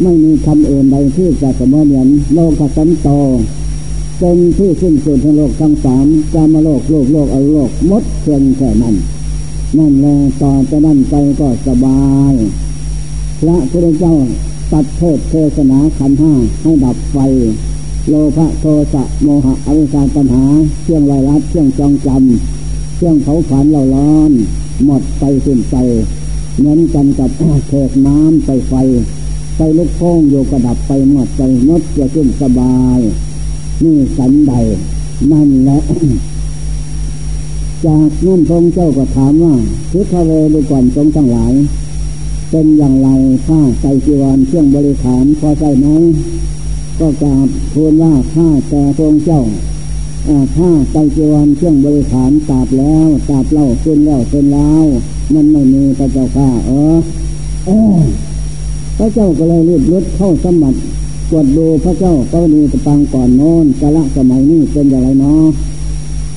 [0.03, 3.09] ไม่มีคำอื่นใดที่จะสมเหมือนโลกสันโต
[4.23, 8.95] จนที่สิ้นสุดในโลกทั้งสามกามโลกโลกโลกอโลกมดเพียงแค่นั้น
[9.79, 12.35] นั่นแหละต่อจะนั่นไปก็สบาย
[13.41, 14.17] พระพุทธเจ้า
[14.73, 17.19] ตัดโทษเทศนาขันห้าให้ดับไฟ
[18.09, 20.45] โลภะโทสะโมหะอวิชชาปัญหา
[20.83, 24.33] เครื่องไวรัสเครื่องจองจำเครื่องเผาผลาญเราร้อน
[24.85, 25.77] หมดไปสิ้นไป
[26.57, 27.31] เหมือนกันกับ
[27.69, 28.75] เทกน้ำไปไฟ
[29.57, 32.99] ไปลุกโค้งโยกระดับไปหมดใจนดจะขึ้นสบาย
[33.83, 34.53] นี่สันใด
[35.33, 35.81] นั่นแหละ
[37.87, 39.55] จากนั่นพระเจ้าก็ถามว่า
[39.91, 41.53] พุทธเวรุก่อนทรงทั้งหลาย
[42.51, 43.09] เป็นอย่างไร
[43.47, 45.87] ข้าใจจีวรเครื่องบริขารพอใจไหม
[46.99, 49.43] ก็กราบทูลว่าข้าแต่พระเจ้า
[50.57, 54.85] ข้าใจจีวรเครื่องบริขารตาบแล้วตาบเล่าขึ้นแล้วเป็นแล้ว
[55.35, 56.97] มันไม่มีพระเจ้าข้าเออ
[57.67, 57.99] เออ
[58.99, 60.79] พระเจ้าก็เลยรีบรุดเข้าสมบัติ
[61.31, 65.45] กวดดูพระเจ้าก็ดีกระปังก่อนโน้นกะละสมัยนี้เป็นอย่างไรเนาะ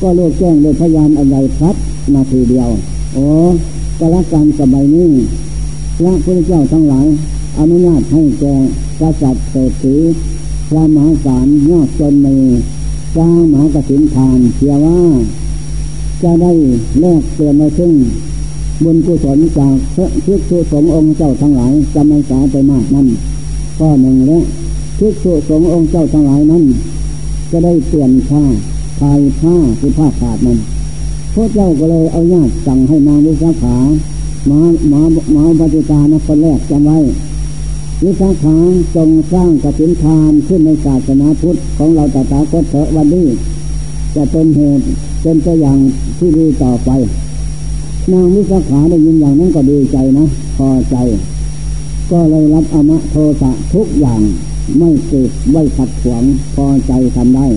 [0.01, 1.75] ก็เลือกแจ้งโดยพยานอะไรพัด
[2.13, 2.69] นาทีเดียว
[3.13, 3.25] โอ้
[3.99, 5.09] กะละการสมัยนี้
[5.97, 7.07] พระพุทธเจ้าทั้งหลาย
[7.59, 8.55] อนุญาตให้แก่
[8.99, 9.95] กษัตริย์เศรษฐี
[10.69, 12.37] พระมหาศาลยอดจนมี
[13.17, 14.99] จ้างมหากสินทานเชื่อว่า
[16.23, 16.51] จะได้
[16.99, 17.93] แลกเปลี่ยนมาซึ่ง
[18.83, 23.07] บุญกุศลจากพระภิกษุสงฆ์องค์เจ้าทั้งหลายจะไม่สาไปมากนั้น
[23.77, 24.39] ข้อหนึ่งและ
[24.97, 26.63] ภิกษุสงฆ์องค์เจ้าทั้งหลายนั้น
[27.51, 28.43] จะได้เปลี่ยนผ้า
[28.99, 30.59] ทายผ้าคือผ้าขาดนั้น
[31.33, 33.75] พระเจ้าก็เลยเอาญาติสั่งให้นางวิสาขา
[34.49, 35.01] มาหมา
[35.33, 36.97] หมาปฏิกานะคนแรกจำไว้
[38.03, 38.55] วิสาขา
[38.95, 43.27] จงสร้างกสินทานขึ้นในศาสนาพุทธของเราตถาคตเถอะวันนี้
[44.15, 44.83] จะเป็นเหตุ
[45.21, 45.79] เป็นตัวอย่าง
[46.17, 46.89] ที่ดีต่อไป
[48.11, 50.25] นางวิสาขาได้ยินอย่างนั้นก็ดีใจนะ
[50.57, 50.95] พอใจ
[52.11, 54.21] ก็เลยรับอมะโทสะทุกอย่าง
[54.77, 56.23] ไม่เกิดไม่ขัดขวาง
[56.55, 57.47] พอใจทำได้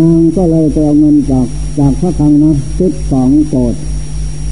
[0.00, 1.46] นางก็เลยไปเอาเงินจาก
[1.78, 3.74] จากพระคังนะสิบสองโกด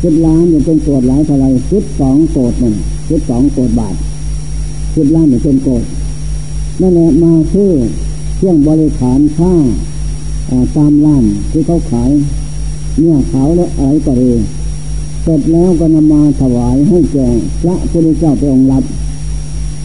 [0.05, 2.75] สิบล้านอยู่เป็นโกดหลายเท่าไรสิบสองโกดหนึ่ง
[3.11, 3.97] สิบสองโกดบาท
[4.97, 5.85] สิบล้านอยู่เป็นโกด
[6.81, 7.71] นั่นแหละมาซื้อ
[8.37, 9.53] เครื่องบริขารผ้า
[10.77, 12.11] ตามร้านที่เขาขาย
[13.01, 14.33] เนี่ยขาวและอะไรก็ดี
[15.23, 17.27] เสร็จแล้วก็นำมาถวายให้แก่
[17.63, 18.85] พระพุทธเจ้าไปองค์รับ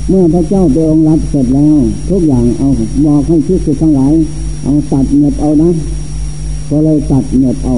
[0.09, 1.77] เมื่อพระเจ้าไปองค์รับเสร็จแล้ว
[2.09, 2.67] ทุกอย่างเอา
[3.05, 4.13] บอกให้ที่สุดทั้งหลาย
[4.63, 5.69] เอาตัดเงียบเอานะ
[6.69, 7.75] ก็เลยตัดเงียบเอา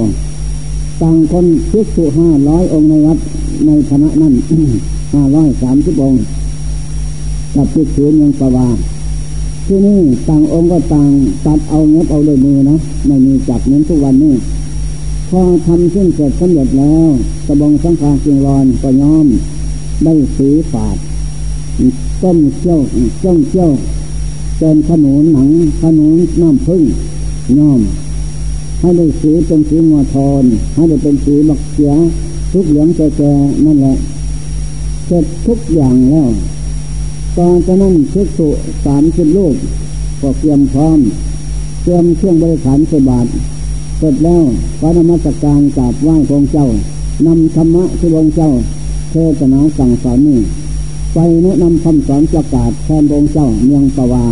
[1.01, 3.17] ต่างคนพิสุห้าร้อยองค์ในวัด
[3.65, 4.33] ในคณะนั้น
[5.13, 6.21] ห้าร้อยสามสิบองค์
[7.55, 8.69] กับพิสุยังประวา
[9.65, 11.09] ที่นี่ต่างองค์ก็ต่าง
[11.45, 14.33] ตัดเอาเงียบเอาเลยมือนะไม่มีจับเหมือนทุกวันนี้
[15.29, 17.09] พอทำขึ้นเสร็จสำเร็จแล้ว
[17.45, 19.27] กระบองสังฆาจิงรอนก็ย้อม
[20.03, 20.97] ได้สีฝาด
[22.21, 22.79] ต้มเชี่ยว
[23.23, 23.71] จ้องเชี่ยว
[24.57, 25.49] เป็นขนุนหนัง
[25.81, 26.81] ขนุนน้ำพึ่ง
[27.57, 27.81] ย้อม
[28.81, 30.43] ให้ได้สีเป็นสีงัวทอน
[30.75, 31.91] ให้ได้เป็นสีบักเสีย
[32.53, 33.95] ทุกเหลืองแก่ๆนั่นแหละ
[35.05, 36.29] เสร็จทุกอย่างแล้ว
[37.37, 38.47] ตอนจะนั่งเช็คสุ
[38.85, 39.55] สามสิบลูก
[40.21, 40.99] ก็เตรียมพร้อม
[41.83, 43.25] เตรียมเครื่องบริขารสบาท
[43.97, 44.43] เสร็จแล้ว
[44.79, 46.67] พระนมัสการกราบไหว้พระเจ้า
[47.27, 48.51] นำธรรมะที่พระเจ้า
[49.11, 50.39] เทศนาสั่งสอนนี่
[51.13, 54.25] ไปแนะนำคำสอนประกาศแทนพระเจ้าเมืองปวา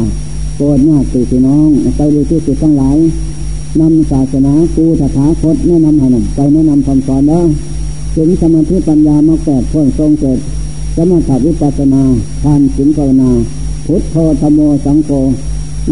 [0.55, 2.97] โปรดญาติพี่น้องไปดูที่สุดทั้งหลาย
[3.81, 7.45] นำศาสนาคูถาคตแนะนำให้นำไปแนะนำคำสอนแล้ว
[8.15, 10.39] ถึงสมาธิปัญญามาแปดพ้นทรงเกิด
[10.95, 12.03] สมถวิปัสนา
[12.43, 13.31] ทานสิงภาวนา
[13.85, 15.09] พุทโธธโมสังโฆ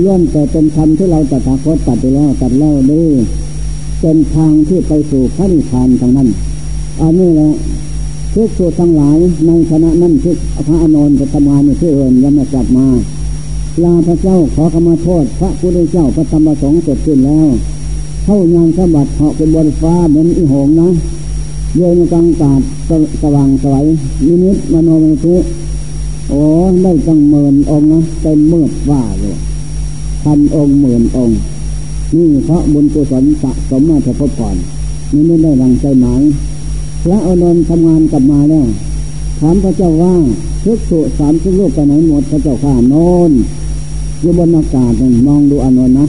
[0.04, 3.04] ล้วนแต่เป็นคำที่เราตถาคตตัดไปแล้วตัดแล้วด้
[4.02, 6.30] เป็นทางที่ไปสู่พระนิพพานทางนั้น
[7.02, 7.52] อันนี้แหละ
[8.34, 10.38] ทุกส่วนทั้งหลายในคณะนั้นทุก
[10.68, 12.88] พระอานนท์จะทำงานในที่อื่นยังไม่กลับมา
[13.84, 17.48] ลาพระเจ้าขอขมาโทษ พระพุทธเจ้าพระธรรมสงฆ์เสร็จสิ้นแล้ว
[18.24, 20.90] เข้ายานสมบัติเหาะเป็นบนฟ้าเหมือนอีหงนะ
[21.76, 22.62] เยืนกลางตาด
[23.22, 23.86] สว่างสวย
[24.26, 25.44] นิมิตมโนมนุษ
[26.30, 26.42] โอ้
[26.84, 29.38] ได้ตั้งหมื่นองนะเต็มมืดว่าเลย
[30.24, 31.40] พันองค์หมื่นองค์
[32.16, 34.56] นี่เพราะบุญกุศลสะสมมาแต่พบก่อน
[35.12, 36.22] นี่ไม่ได้รังใจหมาย
[37.04, 38.68] พระอนุนทำงานกลับมาแล้ว
[39.40, 40.16] ถามพระเจ้าว่า
[40.64, 42.96] ทุกสุสามทุกลูกไปไหนหมดพระเจ้าข้าโน
[43.30, 43.32] น
[44.22, 44.92] อยู่บนอากาศ
[45.28, 46.06] มองดูอนุนนะ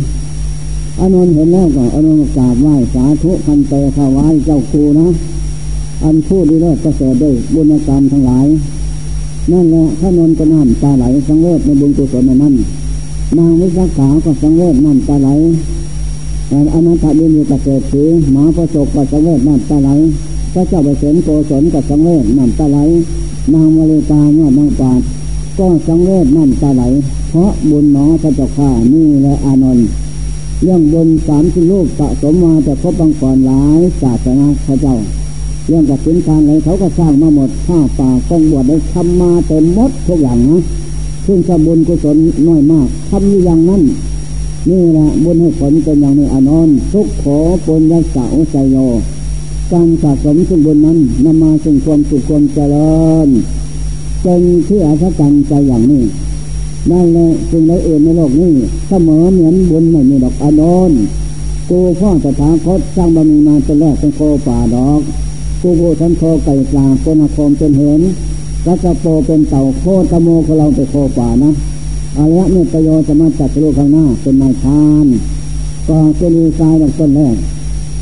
[1.00, 5.08] อนุนเห็นแล้วก็อนุนกราบไหว้สาธุพันเตถวายเจ้าครูนะ
[6.04, 8.46] อันพูดดีเลิศประเสริฐด้วยบุญกรรมทั้งหลาย
[9.52, 12.54] นั่นแหละพระนนก็น้ำตาไหลสังเวชในบุญกุศลนั้น
[13.38, 15.28] นางวิสาขาก็สังเวชน้ำตาไหล
[16.48, 17.96] แต่อนันตบินกเกษตร
[18.32, 19.90] หมาประสบกับสังเวชน้ำตาไหล
[20.52, 22.78] พระเจ้าไปเสนโกศลกับสังเวชน้ำตาไหล
[23.54, 25.00] นางมาเลตาเมื่อนางปาด
[25.58, 26.82] ก็สังเวชน้ำตาไหล
[27.28, 29.88] เพราะบุญหนอพระเจ้าข้านี่และอานนท์
[30.62, 34.96] เรื่องบุญสามสิบลูกสะสมมาแต่ครบบางก่อนหลายศาสนาพระเจ้า
[35.68, 40.62] เรื่องกับสินการอะไรเขาก็สร้างมาหมดข้าป่ากองบวชได้ทำมาเต็มมดทุกอย่างนะ
[41.26, 42.16] ซึ่งสบุญกุศล
[42.48, 43.82] น้อยมากทำอย่างนั้น
[44.70, 48.76] นี่แหละบุญให้ผลเป็นอย่างนี้อนอนทุกขอปุญญาสาวใจโย
[49.72, 53.28] การสะสมสุบุญนั้นนำมาซึ่งความสุขความเจริญ
[54.22, 56.02] เป็นที่อาศจรรย์ใจอย่างนี้
[56.90, 58.52] นั่นแหละจึงได้เอื่นในโลกนี้
[58.88, 60.92] เสมอเหมือนบุญไม่มีดอกอนน
[61.70, 65.00] กูพ่องสถาคตสร้างบารมีมาเป็นแรกเป็นโคป่าดอก
[65.60, 68.00] กูโบทันโคไก่ปลาโกนาคมเป็นเห็น
[68.64, 71.50] กัจโปเป็นเต่าโคตโมของเราไปโคป่านะ
[72.16, 75.06] อารยะเมตโยจะมาจัดโลกข้างหน้าเป็นนายทาน
[75.88, 77.36] ก็จะมีกายดอกต้นแรก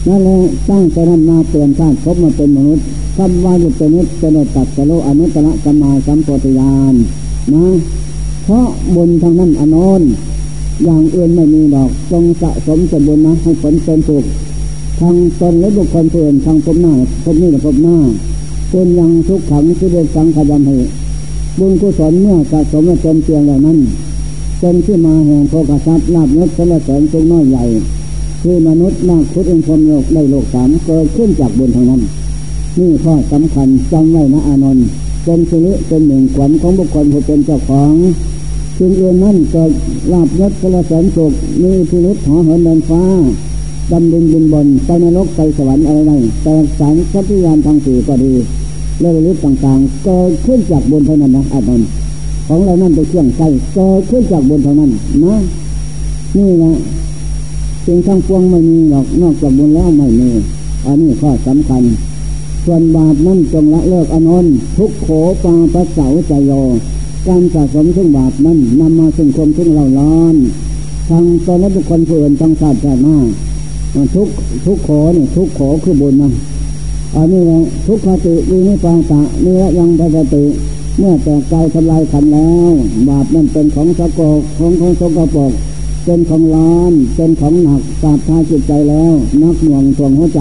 [0.07, 2.85] นั่นแหละตั้งแต่นั้นมาเปลี่ยนชาติพบมาเป็นมนุษย์
[3.17, 6.95] คำว่ายุตนิตเป็นตัดสโลอนุตตรกรรมาสัมปติยาน
[7.55, 7.65] นะ
[8.49, 10.03] เพราะบุญทางนั้นอนน
[10.85, 14.25] อย่างอื่นไม่มีดอกจงสะสมสมบุญนะให้ผลเป็นสุข
[15.01, 17.97] ทางตนและบุคคลเพื่อนทางพบหน้าพบนี้และพบหน้า
[18.71, 20.71] คุณยังทุกขังที่เดสังขยามเห
[21.59, 23.79] บุญกุศลเมื่อสะสมและเต็มเตียงเหล่านั้น
[24.61, 27.65] เป็นที่มาแห่งโภคทรัพย์ลาบยศสละเสริญสูงน้อยใหญ่
[28.43, 32.01] คือมนุษย์นาคุดเองพรมโลกได้โลกสามเกิดขึ้นจากบุญทางนั้น
[32.79, 34.87] นี่ข้อสำคัญจำไว้นะอานนท์
[35.25, 37.93] เป็นสิริเป็นหนึ่งขวัญของบุคคลผู้เป็นเจ้าของ
[38.79, 39.71] สิ่งอื่นนั้นเกิด
[40.13, 43.03] ลาบยศสละเสริญสุขมีพิรุษหอเหินเดินฟ้า
[43.93, 48.33] ดำดินบินบนไปนรกไปสวรรค์อะไรนั่นแต่สารสัพยานทางสี่ก็ดี
[49.01, 51.89] เรื่องฤทธิ์ต่างๆเกิดขึ้นจากบนเท่านั้นนะอานนท์
[52.47, 54.91] ของเรานั่นเป็นเครื่องใช้เกิดขึ้นจากบนเท่านั้น
[55.25, 55.37] นะ
[56.37, 56.73] นี่นะ
[57.87, 60.29] สิ่งทั้งปวงไม่มีหรอกนอกจากบุญแล้วไม่มี
[60.87, 61.83] อันนี้ข้อสำคัญ
[62.65, 65.09] ส่วนบาปนั้นจงละเลิกอนนทุกโข
[65.45, 66.53] ปาปะเสาใจโย
[67.29, 70.35] การสะสมทึ่งบาปนั้นนำมาซึ่งความทึ่งเล่าร้อน
[71.09, 73.17] ทางตอนและบุคคลผู้อื่นทางศาสตร์หน้า
[74.15, 74.29] ทุก
[74.67, 76.33] ทุกโขนี่ทุกโขคือบุญนะ
[77.15, 80.45] อันนี้แหละทุกขติวินิปาตะนี่ละยังปกติ
[80.99, 82.73] เมื่อแต่กายทำลายขันแล้ว
[83.09, 85.53] บาปนั้นเป็นของสกปรกของของสกปรก
[86.05, 89.13] เป็นของร้อนเป็นของหนักสาบทาจิตใจแล้ว
[89.43, 90.41] นักหน่วงทวงหัวใจ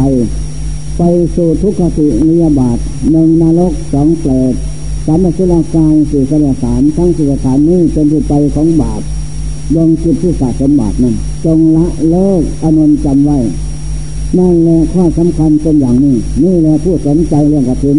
[0.98, 1.02] ไป
[1.36, 2.78] สู่ทุกขตินิยบาต
[3.12, 4.54] หนึ่งนรกสองเปรต
[5.06, 9.02] สามสุรากายสี่สรสารทั้งสี่สารนี้เป็นที่ไปของบาป
[9.74, 11.16] ดวงจิตที่สะสมบาปนั้น
[11.46, 13.40] จงละเลิกอนนจำไว้
[14.38, 17.98] นั่นแหละข้อสำคัญเป็นอย่างนี้ นี่แหละผู้สนใจเรื่องกระถิน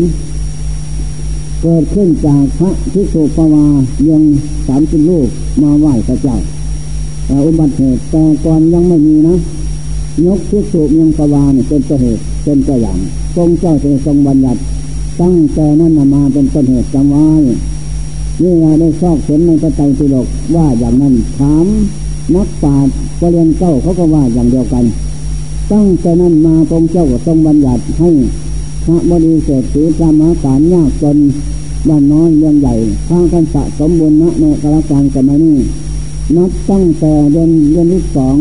[1.62, 3.66] เกิดขึ้นจากพระทิสุปวา
[4.10, 4.22] ยัง
[4.68, 5.28] สามสิบลูก
[5.62, 6.36] มาไหว้พระเจ้า
[7.26, 9.36] แต่อุบัติเหตุแต่ก่อนยังไม่มีนะ
[10.26, 12.98] ยกทิสุยังปวาเนี่ยเป็นตัวเหตุเป็นตัวอย่าง
[13.36, 14.60] ทรงเจ้าจะทรงบัญญัติ
[15.20, 17.28] ตั้งแต่นั้นมาเป็นต้นเหตุจำไว้
[18.42, 21.66] นี่เราได้ชอบเห็นในพระไตรปิฎกว่าอย่างนั้นถาม
[22.34, 24.84] นักปราชญ์ปรริญญเก้าเขาก็ว่าอย่างเดียวกัน
[25.72, 28.10] ตั้งแต่นั้นมาพระเจ้าก็ทรงบัญญัติให้
[28.84, 31.18] พระบดีเศรษฐีจามาสารยากจน
[31.88, 32.74] บ้านน้อยเรื่องใหญ่
[33.08, 35.56] ทางกันสะสมบุญณในกาลการสมัยนี้
[36.36, 38.36] นับตั้งแต่เดือนเดือนที่สอง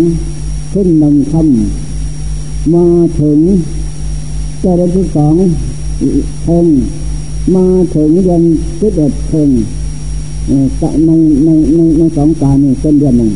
[0.74, 2.86] ขึ้นหนึ่งคำมา
[3.20, 3.40] ถึง
[4.60, 5.36] เดือนที่สอง
[6.44, 6.66] เพ่ง
[7.56, 8.42] มาถึงเดือน
[8.80, 9.50] ที่เอ็ดเพ่ง
[11.06, 11.12] ใน
[11.46, 13.32] ในในในสองการนี่เป็นเดือนหนึ่ง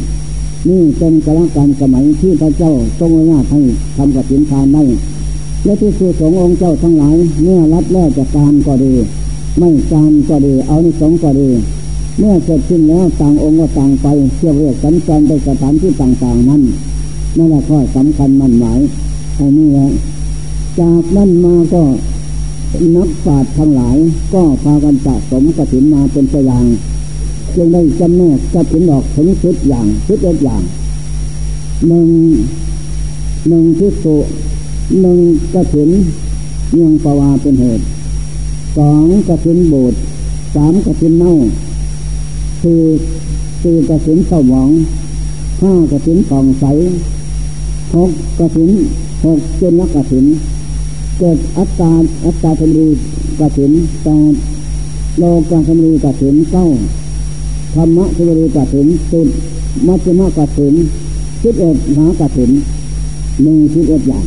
[0.70, 3.62] นี่เป็นกาลการสมัยที่พระเจ้าทรงอนุญาตให้
[3.98, 4.84] ทำกับสินทานได้
[5.64, 8.94] และที่คือสงองค์เจ้าทั้งหลายเมื่อรับแล้วจากการก็ดี
[9.58, 11.50] ไม่การก็ดีเอาในสองก็ดี
[12.20, 16.62] เมื่อเสร็จสิ้นแล้วต่างองค์ก็ต่างไปเที่ยวเรียกสัญจรไปสถานที่ต่างๆนั้น
[17.38, 18.80] นั่นแหละข้อสำคัญมันหมาย
[19.38, 19.90] อันนี้แหละ
[20.80, 21.82] จากนั้นมาก็
[22.96, 23.98] นักปราชญ์ทั้งหลาย
[24.34, 26.66] ก็พากันสะสมกระถินมาเป็นตัวอย่าง
[27.56, 30.64] จึงได้จำแนกกระถินออกถึงชุดอย่างชุดเอ็ดอย่าง
[31.88, 32.10] หนึ่ง
[33.48, 34.16] หนึ่งทิสุ
[35.02, 35.20] หนึ่ง
[35.54, 35.90] กระถิน
[36.72, 37.86] เมียงปวาเป็นเหตุ
[38.78, 39.94] สองกระถินโบด
[40.56, 41.36] สามกระถินเน่า
[42.62, 42.82] คือ
[43.62, 44.70] สี่กระถินเศร้าหมอง
[45.62, 46.66] ห้ากระถินฟองใส
[47.96, 48.72] หกกระถิน
[49.26, 50.26] หกเจนนักกระถิน
[51.20, 51.92] เกิดอัตตา
[52.26, 52.88] อัตตาธรรมี
[53.40, 53.72] กระถิน
[54.04, 54.34] แปด
[55.18, 56.68] โลกาธรรมีกระถินเก้า
[57.76, 59.28] ธรรมะธรรมีกระถินสิบ
[59.88, 60.74] มัจจิมกระถิน
[61.44, 62.52] สิบเอ็ดหากระถิน
[63.42, 64.26] หนึ่งสิบเอ็ดอย่าง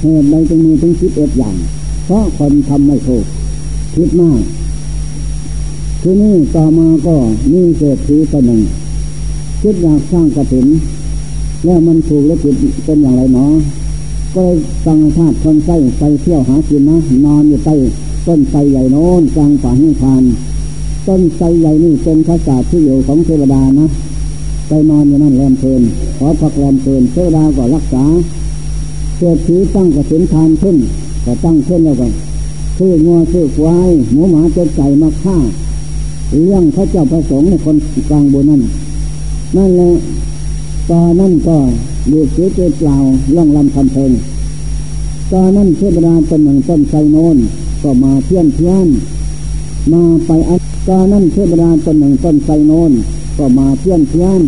[0.00, 1.56] เหตุใดจึงมีถึงคิดเอ็ดอย่าง
[2.04, 3.24] เพราะคนทำไม่ถูก
[3.94, 4.40] คิดมาก
[6.02, 7.14] ทีนี้ต่อมาก็
[7.52, 8.62] มีเศรษฐีคนหนึ่ง
[9.62, 10.66] คิดอยากสร้างกระถิน
[11.64, 13.52] แล้วมันถูกและผิดเป็นอย่างไรเนาะ
[14.34, 17.74] ก็เลยสั่งชาติคนไส้ไปเที่ยวหากินนะ นอนอยู่ใต้
[18.26, 20.22] ต้นไทรใหญ่โน้นกลางป่าให้ทาน
[21.08, 23.86] ต้นไทรใหญ่นี่เป็นข้าศาสตร์ที่อยู่ของเทวดานะ
[24.68, 25.82] ไปนอนอยู่นั่นแรมเพลิน
[26.18, 28.04] ขอพักแรมเพลินเทวดาก็รักษา
[29.16, 30.76] เศรษฐีตั้งกระสินทานขึ้น
[31.24, 32.08] ก็ตั้งขึ้นแล้วก็
[32.78, 35.36] ซื้องัวซื้อควายหมูหมาเจ็ดใจมาฆ่า
[36.32, 37.76] เลี้ยงพระเจ้าพระสงฆ์ในคน
[38.10, 38.62] กลางบนนั่น
[39.56, 39.90] นั่นแหละ
[40.90, 41.56] ตอนนั้นก็
[42.08, 42.48] อยู่เสีย
[42.78, 42.96] เปล่า
[43.36, 44.12] ล่องลำคำเพลง
[45.32, 47.36] ตอนนั้นเทวดาเป็นหนึ่งต้นไทรโนน
[47.82, 48.86] ก็มาเพี้ยนเพี้ยน
[49.92, 50.56] มาไปอั
[50.88, 52.92] กานั่นเทวดาตนหนึ่งต้นไทรโนน
[53.38, 54.42] ก็มาเพื่อนเพื่อน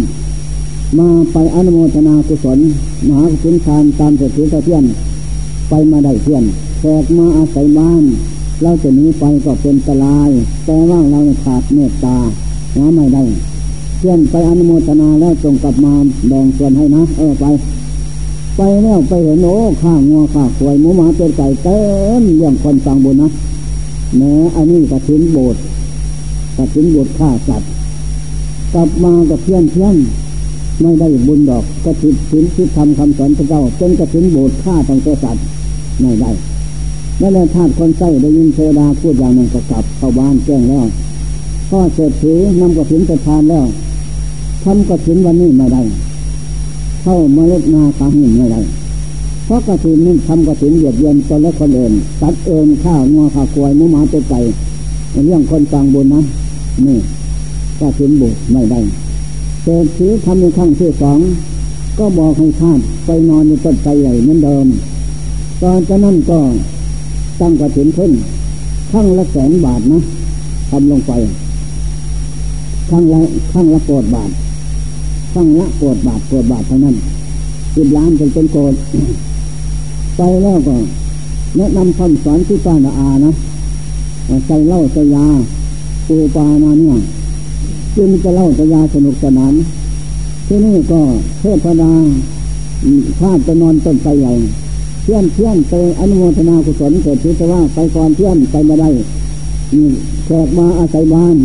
[0.98, 2.58] มาไปอนุโมทนากุศล
[3.06, 4.84] มหาคุนทานตามเสถียรเพื่อน
[5.68, 6.44] ไปมาได้เพื่อน
[6.78, 8.02] แขกมาอาศัยบ้าน
[8.62, 10.30] เราจะหนีไปก็เป็นตราย
[10.64, 12.16] แต่ว่าเราขาดเมตตา
[12.74, 13.24] หาไม่ได้
[14.04, 15.92] พื่อนไปอนุโมทนาแล้วจงกลับมา
[16.28, 17.44] แบ่งส่วนให้นะเออไป
[18.56, 21.78] ไปแล้วไปเห็นโอ้ข้างัวข้าควายหมูหมาเป็นไก่เต็
[22.20, 23.28] มเรื่องคนฟังบุญนะ
[24.16, 25.60] แม้อันนี้กระถินโบสถ์
[26.56, 27.70] กระถินโบทฆ่าสัตว์
[28.74, 29.96] กลับมากับเพื่อนเพื่อน
[30.80, 35.42] ไม่ได้บุญดอกกระถินถินที่ทำคำสอนพระเจ้าจนกระถินโบสถ์ฆ่าตั้งตัวสัตว์
[36.00, 36.30] ไม่ได้
[37.20, 40.86] นั่นแหละธาตุคนไส้ได้ยินเทวดาพูดอย่างนั้นก็กลับเข้าบ้านแจ้งแล้ว
[41.70, 43.66] พ่อเศรษฐีนำกระถินไปทานแล้ว
[44.64, 45.82] ทำกระถินวันนี้ไม่ได้
[47.02, 48.60] เข้ามาล็ดนาคาหินไม่ได้
[49.44, 54.40] เพราะกระถินนี่ทำกระถินเหยียดเยียนตนและคนอื่นตัดเอินข้าวงัวข้าวควายมุหมาเตไก่
[55.26, 56.22] เรื่องคนฟังบุญนะ
[56.86, 56.98] นี่
[57.80, 58.80] กระถินบุญไม่ได้
[59.62, 61.18] เศรษฐีทำในครั้งที่สอง
[61.98, 64.66] ก็บอกให้ท่านไปนอนในต้นไทรใหญ่เหมือนเดิม
[65.62, 66.38] ตอนจากนั้นก็
[67.40, 68.12] ตั้งกระถินขึ้น
[68.92, 69.98] ข้างละแสนบาทนะ
[70.70, 71.12] ทำลงไป
[72.90, 73.20] ข้างละ
[73.52, 74.30] ข้างละโกดบาท
[75.34, 76.96] ข้งละโกดบาทโกดบาทเท่านั้น
[77.76, 78.74] สิบล้านเป็นเป็นโกด
[80.16, 80.76] ไปแล้วก็
[81.56, 83.32] แนะนำคำสอนที่ป้าอานะ
[84.46, 85.26] ใส่เล้าใส่ยา
[86.06, 86.96] ปูปานาเนี่ย
[87.96, 89.54] จึงจะเล่าจะยาสนุกสนาน
[90.46, 91.00] ที่นี่ก็
[91.40, 91.92] เทพดา
[93.20, 94.32] ข้าจะนอนต้นไทรใหญ่
[95.02, 98.90] เพื่อนเพื่อนไปอนุโมทนากุศลเกิดที่ว่าไปก่อนเพื่อนไปมาได้
[100.26, 101.36] แขกมาอาศัยบ้าน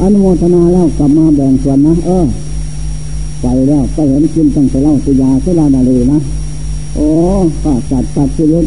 [0.00, 2.26] อนุโมทนาแล้วกลับมาแบ่งส่วนนะ เออ
[3.42, 6.18] ไปแล้วไปเห็นกินตั้งแต่เล่าสุยาสุราดาเลยนะ
[6.94, 7.06] โอ้
[7.64, 8.66] ก็จัดตัดชีวิต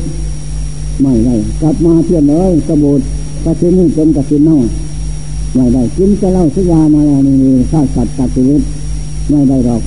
[1.02, 3.02] ไม่ได้กลับมาเพื่อนเลยกระบุด
[3.44, 4.60] กระชินนี่เป็นกระชินเน่า
[5.56, 7.36] ไม่ได้กินจะเล่าสุยามาแล้วนี่
[7.72, 8.62] ข้าสัตว์ตัดชีวิต
[9.30, 9.82] ไม่ได้หรอก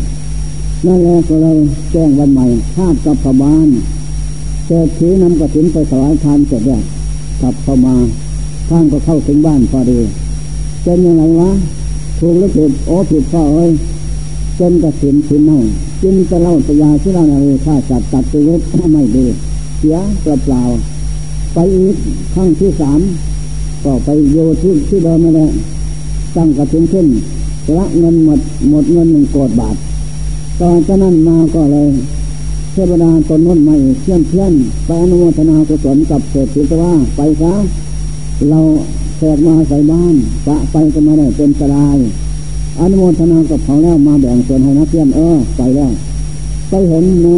[0.86, 1.56] นั่นแหละก็เลย
[1.92, 3.68] แจ้งวันใหม่ชากับพบาน
[4.66, 6.82] เศรษฐีนำกระถินไปสวายทานเสร็จแล้ว
[7.40, 7.94] กลับเข้ามา
[8.68, 9.98] ท่านก็เข้าถึงบ้านพอดี
[10.82, 11.50] เป็นยังไงวะ
[12.18, 13.70] ถูกหรือผิดโอ้ผิดพ่อเอ้ย
[14.58, 15.60] จนกระถินถินเน่า
[16.02, 18.60] กินจะเล่าจะยาที่เราอะไรฆ่าจัดตัดชีวิต
[18.92, 19.26] ไม่ดี
[19.78, 20.62] เสียเปล่าเปล่า
[21.54, 21.94] ไปอีก
[22.34, 23.00] ครั้งที่สาม
[23.84, 25.50] ก็ไปโยที่ที่เดิมนั่นแหละ
[26.36, 27.06] ตั้งกระถินขึ้น
[27.76, 29.76] ละเงินหมดหมดเงินหนึ่งโกดบาท
[30.60, 31.88] ตอนจากนั้นมาก็เลย
[32.72, 34.52] เทวดาตนน้นใหม่เพื่อนเพื่อน
[34.86, 37.54] ไปอนุโมทนากุศลกับเศรษฐีว่าไปซะ
[38.50, 38.60] เรา
[39.16, 40.14] แขกมาใส่บ้าน
[40.46, 41.98] ปะไปก็ไม่ได้เป็นสลาย
[42.80, 45.92] อนุโมทนากับเขาแล้วมาแบ่งส่วนให้นักเพื่อนเออไปแล้ว
[46.68, 47.36] ไปเห็นหนู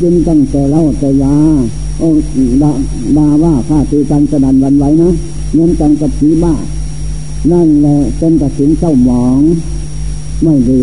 [0.00, 1.36] กินตั้งแต่เล่าแต่ยา
[1.98, 2.08] โอ้
[2.62, 2.70] ดา
[3.16, 5.10] ดาว่าข้าตีกันสนันวันไว้นะ
[5.54, 6.54] เงินกันกับผีบ้า
[7.52, 9.40] นั่นแหละเป็นกระสินเจ้าหมอง
[10.42, 10.82] ไม่ดี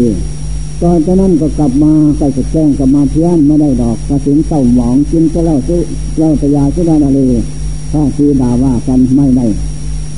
[0.81, 5.81] ตอนจากนั้นก็กลับมาใส่สแจ้งกลับมาเพี้ยนไม่ได้ดอกกระสินเจ้าหมองกินก็เล่าซื้อ
[6.17, 7.35] เล่าตยาซื้อได้เลย
[7.91, 9.45] ถ้าคือด่าว่ากันไม่ได้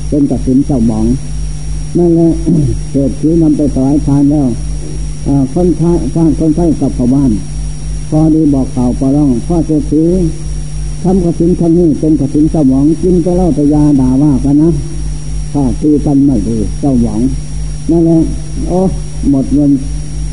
[0.08, 1.06] เป็นกระสินเจ้าหมอง
[1.98, 2.30] นั่นแหละ
[2.90, 4.48] เศรษฐีนำไปถวายทานแล้ว
[5.54, 7.30] คนไข้สร้างคนไข้กับชาวบ้าน
[8.10, 10.04] พอดีบอกข่าวปร้องพ่อเศรษฐี
[11.02, 14.70] ทำกระสินคำนี้เป็นกระสินเจ้าหมองกินก็เล่าตยาด่าว่ากันนะ
[15.52, 17.20] ถ้าคือกันไม่ดีเจ้าหมอง
[17.90, 18.18] นั่นแหละ
[18.68, 18.80] โอ้
[19.30, 19.70] หมดเงิน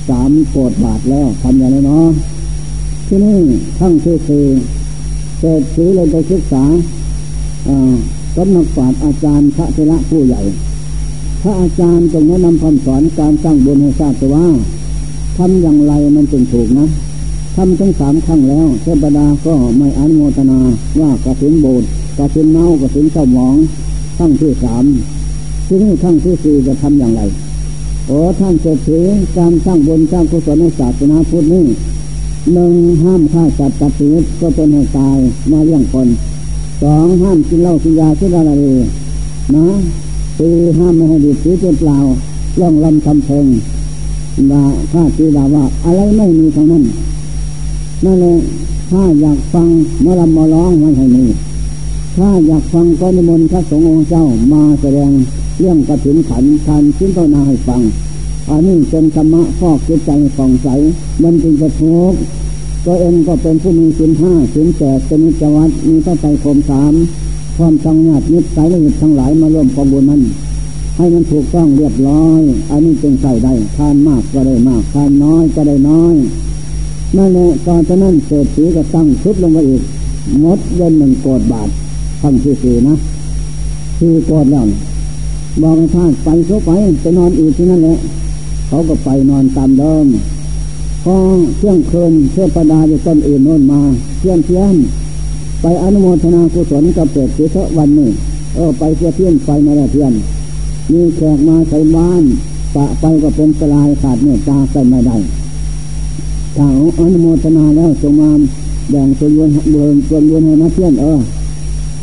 [0.10, 2.08] สามโกดบาทแล้วทำอย่างไรเนาะ
[3.08, 3.40] ที่นี่
[3.80, 4.46] ทั้งที่คือ
[5.40, 6.64] เศรษฐีเลยไปศึกษา
[8.36, 10.42] สำนักปราชญ์อาจารย์พระเทระผู้ใหญ่
[11.44, 14.46] พระอาจารย์ตรงนี้นำคำสอนการสร้างบุญให้ทราบว่า
[15.38, 16.88] ทำอย่างไรมันจึงถูกนะ
[17.56, 20.60] ทำทั้งสามครั้งแล้วเทพดาก็ไม่อนุโมทนา
[21.00, 21.84] ว่ากระสินโบส
[22.18, 23.56] กระสินเน่ากระสินเศร้าหมอง
[24.18, 24.86] ขั้งที่สาม
[25.68, 27.22] ที่นี่ขั้งที่สี่จะทำอย่างไร
[28.08, 29.00] โอ้ท่านเศรษฐี
[29.38, 31.66] การสร้างบุญสร้างกุศลในศาสนาพุทธนี้
[32.54, 35.18] หนึ่งห้ามฆ่าสัตว์ตัดชีวิตก็เป็นให้ตาย
[35.52, 36.08] มาเลี้ยงคน
[36.84, 38.52] สองห้ามกินเหล้ากินยากินอะไร
[39.56, 39.66] นะ
[40.38, 41.98] สี่ห้ามไม่ให้ดื่มสีเป็นเปล่า
[42.60, 43.48] ล่องลำทำเพลง
[44.52, 46.84] ด่าข้าตีด่าว่าอะไรไม่มีทางนั้น
[48.04, 48.38] นั่นเลย
[48.92, 49.68] ถ้าอยากฟัง
[50.04, 51.26] มื่อลำมาร้องไม่ให้มี
[52.18, 55.12] ถ้าอยากฟังก็นิมนต์พระสงฆ์องค์เจ้ามาแสดง
[55.60, 57.82] เรื่องกระถินขันทานชิ้นต้นาให้ฟัง
[58.50, 60.68] อันนี้เป็นธรรมะฟอกจิตใจฟ่องใส
[61.24, 62.14] มันจึงจะทุก
[62.86, 66.94] ตัวเองก็เป็นผู้มีสินห้าสินแปดเป็นนิจวัตมีพระใจคมสาม
[67.58, 70.22] ความสังญาตินิสัยละเอียดทั้งหลายมาร่วมกองบุญนั้น
[70.98, 76.16] ให้มันถูกต้องเรียบร้อย อันนี้จึงใส่ได้ทานมากก็ได้มากทานน้อยก็ได้น้อย
[77.18, 79.82] นั่นแหละตอนจะนั้นเศรษฐีก็ตั้งชุดลงไปอีก
[80.44, 81.70] มดเงินหนึ่งโกดบาท
[82.22, 82.96] ทั้งที่สี่นะ
[83.98, 84.68] คือโกดแล้ว
[85.62, 87.98] บอกให้ท่านไปเขาไปไปนอนอีกที่นั่นแหละ
[88.68, 90.06] เขาก็ไปนอนตามเดิม
[91.04, 91.16] พอ
[91.58, 93.82] เที่ยงคืนเทพดาจะต้นอื่นโน่นมา
[94.20, 94.74] เที่ยงเที่ยง
[95.66, 98.10] ไปอนุโมทนากุศลกับเปิดเสวันนี้
[98.56, 100.14] เออไปเที่ยเที่ยงไปมาแล้วเที่ยง
[100.92, 102.24] มีแขกมาใส่บ้าน
[102.76, 105.18] ปะไปก็เป็นสลายขาดเนี่ยตาใส่ไม่ได้
[106.56, 106.68] ถ้า
[107.00, 108.30] อนุโมทนาแล้วจงมา
[108.90, 111.20] แบ่งส่วนวนเบินส่วนวนให้นะเพื่อนเออ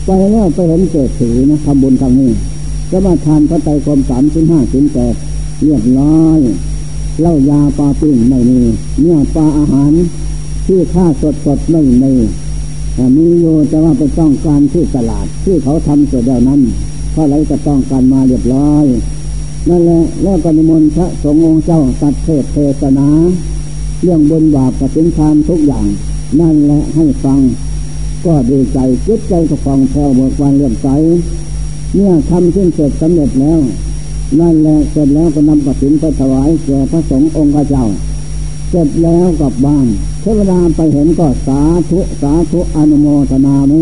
[0.05, 2.31] ไปแล้วไปเห็นเกิดถือนะทำบุญทางนี้
[2.91, 5.15] ก็มาทานพระไตรคมสามสิบห้าสิบแปด
[5.63, 6.41] เรียบร้อย
[7.21, 8.61] เล้ายาปลาปิ้งไม่มี
[9.01, 9.93] เนื้อปลาอาหาร
[10.67, 12.15] ที่ค่าสดสดไม่มี
[13.17, 16.61] มีอยู่แต่ว่าไปต้องการที่ตลาดที่เขาทำเสร็จแล้วนั้น
[17.13, 18.87] เพราะไรจะต้องการมาเรียบร้อย
[19.69, 23.09] นั่นแหละแล้วก็นิมนต์พระสงฆ์องค์เจ้าตัดเทศเทศนา
[24.03, 25.87] เรื่องบนบาปกับสินทานทุกอย่าง
[26.41, 27.41] นั่นแหละให้ฟัง
[28.27, 30.89] ก็ดีใจจิตใจก็ฟังแผ่วเบิกบานเลื่อมใส
[31.95, 33.61] เมื่อทำขึ้นเสร็จสำเร็จแล้ว
[34.41, 37.87] นั่นแหละเสร็จแล้วก็นำกระถินไปถวายแก่พระสงฆ์องค์เจ้า
[38.71, 39.87] เสร็จแล้วกลับบ้าน
[40.21, 41.61] เทวดาไปเห็นก็สา
[41.91, 43.81] ธุสาธุอนุโมทนามิ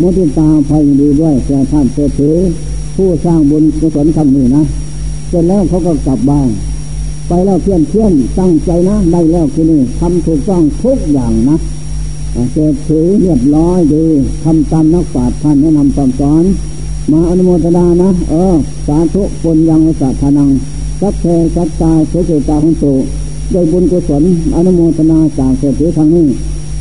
[0.00, 2.32] มุติตาภัยดีด้วยแก่ท่านเศรษฐี
[2.96, 4.62] ผู้สร้างบุญกุศลคำนี้นะ
[5.28, 6.48] เสร็จแล้วเขาก็กลับบ้าน
[7.28, 11.56] ไปแล้วเพื่อนเพื่อนตั้งใจนะ ได้แล้วคือนี่ทำถูกต้องทุกอย่างนะ
[12.52, 14.06] เศรษฐีเรียบร้อยดี
[14.44, 16.44] ทำตามนักปราชญ์ท่านแนะนำสอนสอน
[17.12, 18.54] มาอนุโมทนานะ เออ
[18.86, 20.50] สาธุปุญยังสัทนัง
[21.00, 22.94] สัพเพสัตตาเสจตาหุนตุ
[23.52, 24.22] โดยบุญกุศล
[24.56, 26.26] อนุโมทนาจากเศรษฐีทางนี้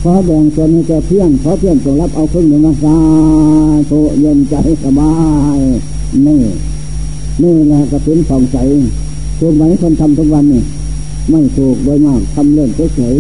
[0.01, 2.97] ขอแบ่งส่วนให้แก่เพื่อนขอเพื่อนจงรับเอาครึ่งหนึ่งนะสา
[3.89, 5.13] ธุเย็นใจสบา
[5.57, 5.59] ย
[6.28, 6.41] นี่
[7.43, 8.57] นี่แหละกระตุ้นผ่องใส
[9.39, 10.61] ถูกไหมคนทำทุกวันนี่
[11.32, 13.15] ไม่ถูกโดยมากทำเล่นเฉย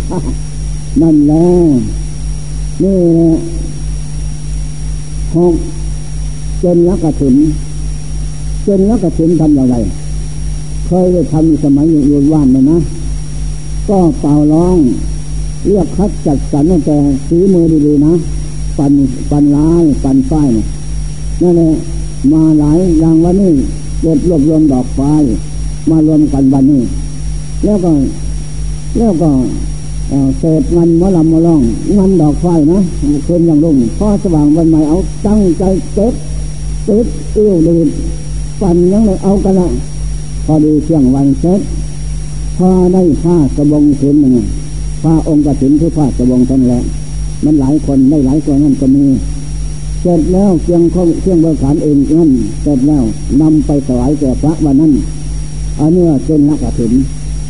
[0.47, 1.45] ๆนั่นแหละ
[2.83, 3.29] นี่หละ
[5.35, 5.53] หก
[6.63, 7.35] จนละกระถิน
[8.67, 9.75] จนละกระถินทำอย่างไร
[10.87, 12.77] เคยได้ทำสมัยอยู่ว่านเลยนะ
[13.89, 14.77] ก็เป่าร้อง
[15.65, 18.13] เรียกคัดจัดสรรตั้งแต่สีมือดีๆนะ
[18.77, 18.93] ปัน
[19.29, 20.49] ปันลาย ปันฝ้าย
[21.41, 21.71] นั่นแหละ
[22.31, 23.53] มาหลายอย่างวันนี้
[24.01, 25.01] เก็บรวบรวมดอกไฟ
[25.89, 26.81] มารวมกันวันนี้
[27.63, 27.91] แล้วก็
[28.97, 29.29] แล้วก็
[30.39, 31.61] เศษเงินมะลำมะล่อง
[31.93, 32.79] เงินดอกไฟนะ
[33.25, 35.63] คืนยังรุ่งพอสว่างวันใหม่เอาตั้งใจ
[35.93, 36.13] เก็บ
[36.87, 37.87] ติดเอี้ยวเลย
[38.61, 39.67] ปั่นยังเลยเอากันละ
[40.45, 41.61] พอดีเที่ยงวันเสร็จ
[42.57, 44.35] พอได้ผ้าสบองถึงหนึ่ง
[45.03, 46.79] ผ้าองค์กระถินที่ผ้าสบองทั้งแหละ
[47.43, 49.05] มันหลายคนได้หลายตัวนั่นก็มี
[50.01, 52.29] เสร็จแล้วเชียงข้องเชียงเบอร์ขานเองนั่น
[52.61, 53.03] เสร็จแล้ว
[53.41, 54.93] นำไปถวายแก่พระวันนั้น
[55.79, 56.93] อันนี้เป็นนักกระถิน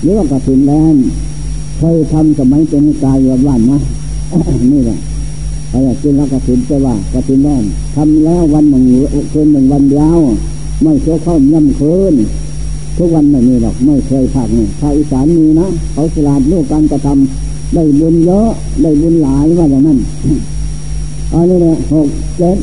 [0.01, 0.95] หรือว่ากระถินแลน
[1.77, 3.79] เคยทำสมัยเป็นกายวันนะ
[4.71, 4.99] นี่แหละ
[5.71, 7.63] อะไรกินแล้วกระถินจะว่ากระถินน้อน
[7.95, 8.83] ทำแล้ววันหนึ่ง
[9.31, 10.19] คืนหนึ่งวันเดียว
[10.83, 12.13] ไม่เคยเข้าย่ำคืน
[12.97, 18.49] ทุกวันไม่มีหรอกไม่เคยภาคนี่ภาคอีสานมีนะเขาสลาดลูกการกระทำได้บุญเยอะ
[18.81, 19.99] ได้บุญหลายว่าอย่างนั้น
[21.33, 22.57] อันนี้เนี่ยหกเจ็ด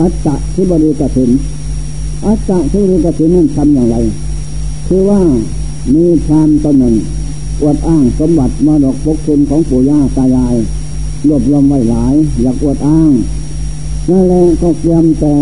[0.00, 1.30] อัตตะที่บริกระถิน
[2.26, 3.96] อัตตะที่บริกระถินนั้นทำอย่างไร
[4.86, 5.20] คือว่า
[5.94, 6.94] มีพรามตนหนึ่ง
[7.60, 10.56] อวดอ้างสมบัติมรดกปกคุณของปู่ย่าตายาย
[11.28, 13.12] รวบรวมไว้หลาย อยากอวดอ้าง
[14.08, 15.32] นั่นแหละก็เตรียมแต่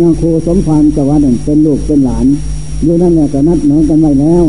[0.00, 2.26] ยังครูสมภารจะว่าหนึ่งเป็นลูกเป็นหลาน
[2.82, 4.44] อยู่นั่นแหละก็นัดหมือนกันไว้แล้ว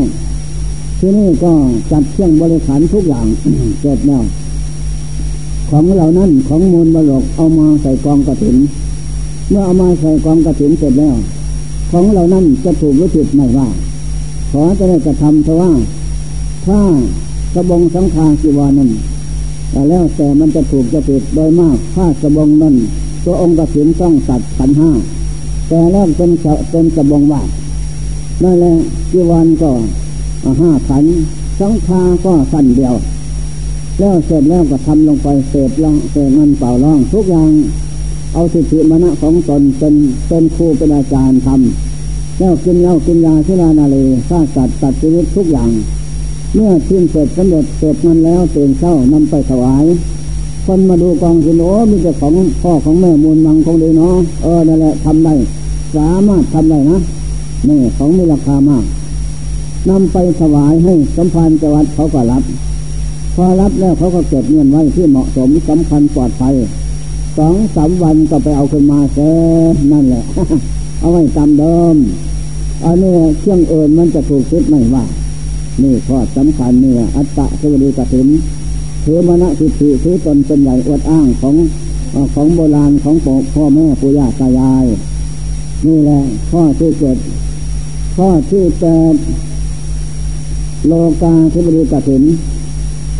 [0.98, 1.52] ที่นี่ก็
[1.90, 3.26] จัดเครื่องบริขารทุกอย่าง
[3.80, 4.24] เสร็จแล้ว
[5.70, 8.56] ของเหล่านั้นของมูลบรกเอามาใส่กองกระถิน
[9.50, 11.16] เมื่อเอามาใส่กองกระถินเสร็จแล้ว
[11.90, 13.68] ของเหล่านั้นจะถูกหรือผิดไม่ว่า
[14.50, 15.70] ขอจะได้กระทำเพราะว่า
[16.66, 16.80] ถ้า
[17.54, 18.90] กระบงสังฆาสิวานั้น
[19.70, 22.74] แต่แล้วแต่มันจะถูกจะผิดโดยมากผ้ากระบงนั้น
[23.24, 24.90] ตัวองค์กระถินต้องตัดขันห้า
[25.68, 26.30] แต่แล้วเป็น
[26.70, 27.42] เป็นกระบงว่า
[28.42, 28.74] นั่นแหละ
[29.10, 29.72] จีวันก็
[30.60, 31.04] ห้าขัน
[31.58, 32.94] สังฆาก็สั้นเดียว
[33.98, 37.50] แล้วเสร็จแล้วก็ทำลงไปเสพลองเสพเงินเป่าล่องทุกอย่าง
[38.34, 39.94] เอาสิทธิมณะของตนเป็น
[40.28, 43.96] เป็นครูเป็นอาจารย์ทำแล้วกินเหล้ากินยาชิลานาเล
[44.28, 45.70] ฆ่าสัตว์ตัดชีวิตทุกอย่าง
[46.54, 49.84] เมื่อทิ้งเสร็จสำเร็จเสร็จนั้นแล้วตื่นเช้านำไปถวาย
[50.66, 52.32] คนมาดูกองสินโอ้มีแต่ของ
[52.62, 55.34] พ่อของแม่มูลมังคงดีเนาะเออนั่นแหละทำได้
[55.96, 56.98] สามารถทำได้นะ
[57.68, 58.84] นี่ของมีราคามาก
[59.90, 62.42] นำไปถวายให้สัมพันธ์จังหวัดเขาก็รับ
[63.34, 66.54] พอรับแล้วเขาก็เก็บเงินไว้ที่เหมาะสมสำคัญปลอดภัย
[67.38, 69.30] สองสามวันก็ไปเอาขึ้นมาเซ่
[69.92, 70.24] นั่นแหละ
[71.00, 71.96] เอาไว้ตามเดิม
[72.84, 75.04] อันนี้เครื่องเอิญมันจะถูกคิดไม่ว่า
[75.82, 78.28] นี่ข้อสำคัญเนี่ย อัตตะสวัสดีกถิน
[79.04, 81.54] ถือมณฑิฐิถือตนเป็นใหญ่อวดอ้างของ
[82.34, 83.16] ของโบราณของ
[83.54, 84.86] พ่อแม่ปู่ย่าตายาย
[85.86, 87.16] นี่แหละข้อที่เจ็ด
[88.16, 89.14] ข้อที่แปด
[90.86, 90.92] โล
[91.22, 92.22] กาธิบดีกถิน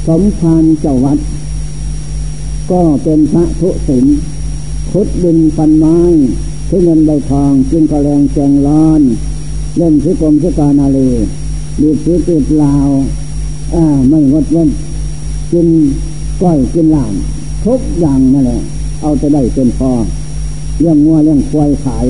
[0.06, 1.18] สมภารเจ้าวัด
[2.70, 4.06] ก็เป็นพระทุศิล
[4.90, 5.98] พุดดินฟันไม้
[6.68, 9.00] ที่เงินใบทองจึงกระแรงแจงร้อน
[9.76, 11.10] เล่นพิกรมพิการนาลี
[11.80, 12.88] ดีดพิติดลาว
[13.74, 14.70] อ่าไม่งดเว้น
[15.52, 15.68] กิน
[16.42, 17.14] ก้อยกินหลาม
[17.64, 18.60] ทุกอย่างนั่นแหละ
[19.00, 19.92] เอาจะได้เป็นพอ
[20.80, 22.06] เรื่องงัวเรื่องควายขาย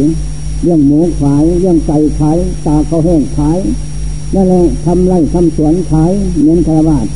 [0.62, 3.58] เรื่องหมูขายเรื่องไก่ขายตาเขาแห้งขาย
[4.34, 7.06] นั่นแหละทำไร่ทำสวนขายเหมือนคารวาส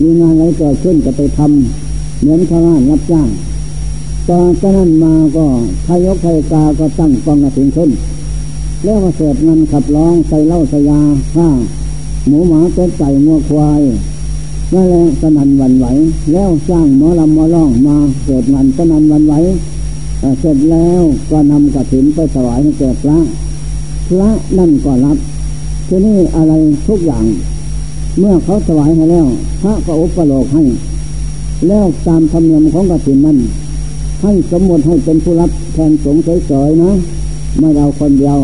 [0.00, 3.28] มีงานอะไรเกิดขึ้นก็ไปทำเหมือนคารวาสรับจ้าง
[4.28, 5.46] ตอนนั้นมาก็
[5.86, 7.90] ทายกไทยกาก็ตั้งกองกระถิ่นขึ้น
[8.84, 11.00] แล้วก็เสดเงินขับร้องใส่เล่าสยา
[11.34, 11.48] ข้า
[12.26, 13.82] หมูหมาเป็ดไก่งัวควาย
[14.74, 15.86] นั่นแหละสนันวันไหว
[16.32, 19.34] แล้วสร้างหมอลำมอล่องมาเกิดงานสนันวันไหว
[20.40, 23.18] เสร็จแล้วก็นำกระถิ่นไปถวายให้แก่พระ
[24.08, 25.18] พระนั่นก็รับ
[25.88, 26.52] ทีนี้อะไร
[26.88, 27.24] ทุกอย่าง
[28.18, 29.26] เมื่อเขาถวายให้แล้ว
[29.62, 30.62] พระก็อุปโลกให้
[31.68, 33.38] แล้วตามธรรมเนียมของกระถิ่นนั้น
[34.22, 36.90] ให้สมมติให้เป็นผู้รับแทนสงฆ์เฉยๆนะ
[37.58, 38.38] ไม่เราคนเดียว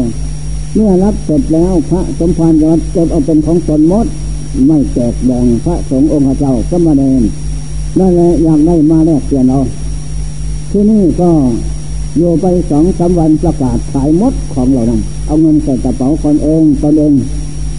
[0.75, 4.07] เมื่อรับเสร็จแล้วพระสมภารจะเก็บเอาเป็นของตนมด
[4.67, 7.23] ไม่แจกแบ่งพระสงฆ์องค์เจ้าก็มาเดิน
[7.99, 9.61] นั่นแหละอย่ากได้มาแลกเปลี่ยนเอา
[10.75, 11.31] ที่นี่ก็
[12.17, 17.15] อยู่ไปสองสาวันประกาศขายมดของเรานั้นเอาเงินใส่กระเป๋าคนเองตนเอง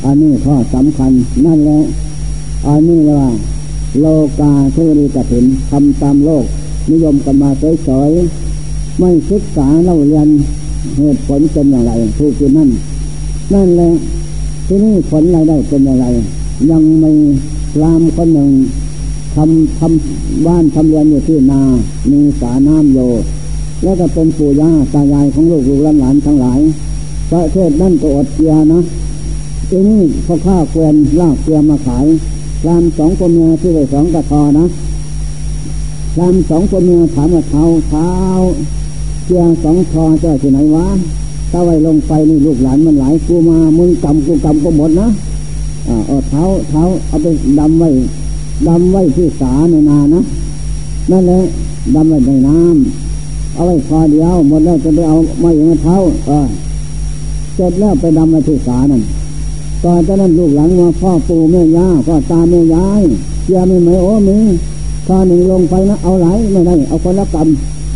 [0.06, 1.12] อันนี้ข้อสำคัญ
[1.46, 1.80] นั่นแหละ
[2.68, 3.30] อันนี้เรียกว่า
[4.00, 4.06] โล
[4.40, 6.46] กาเทวรีกถินทำตามโลก
[6.90, 7.50] นิยมกันมา
[7.88, 10.28] สอยๆไม่ศึกษาเล่าเรียน
[10.98, 12.70] เหตุผลเป็นอย่างไรถูกคือนั่น
[13.54, 13.90] นั่นแหละ
[14.68, 16.06] ที่นี่ผลรายได้เป็นอย่างไร
[16.72, 17.12] ยังไม่
[17.82, 18.50] รามคนหนึ่ง
[19.36, 21.62] ทำทำบ้านทำเรือนอยู่ที่นา
[22.12, 23.00] มีสาน้ำโย
[23.84, 26.60] แล้วก็เป็นปู่ย่าตายายของลูกลูกหลานทั้งหลาย
[27.32, 28.82] ประเทศนั่นก็อดเกียนะ
[29.70, 32.06] ทีนี้พอข้าเกวียนลากเกวียนมาขาย
[32.68, 34.66] รามสองคนเมียที่ไปสองกระทอนะ
[36.20, 38.12] รามสองคนเมียถามว่าเท้าเท้า
[39.26, 40.88] เกียสองทอเจ้าที่ไหนวะ
[41.52, 45.08] ถ้าไว้ลงไปนี่ลูกหลานมันหลายกูมามึงกำกูกำก็หมดนะ
[45.88, 47.28] อ่าเอาเท้าเท้าเอาไป
[47.60, 47.90] ดำไว้
[48.68, 50.22] ดำไว้ที่สาในนานะ
[51.12, 51.40] นั่นแหละ
[51.96, 55.98] ดำไว้ในน้ำเอาไว้พอเดียวหมดแล้วจะไปเอาม่อย่างเท้า
[56.28, 56.48] เออ
[57.54, 59.04] เสร็จแล้วไปดำไว้ที่สานั่น
[59.84, 63.04] ตอนจากนั้นลูกหลังว่าพ่อปู่แม่ย่าพ่อตาแม่ยาย
[63.44, 64.38] เจียไม่ไหมโอ้มี
[65.08, 67.48] ข้าหนึ่งลงไปนะเอาหลายไม่ได้ เอาคนละกรรม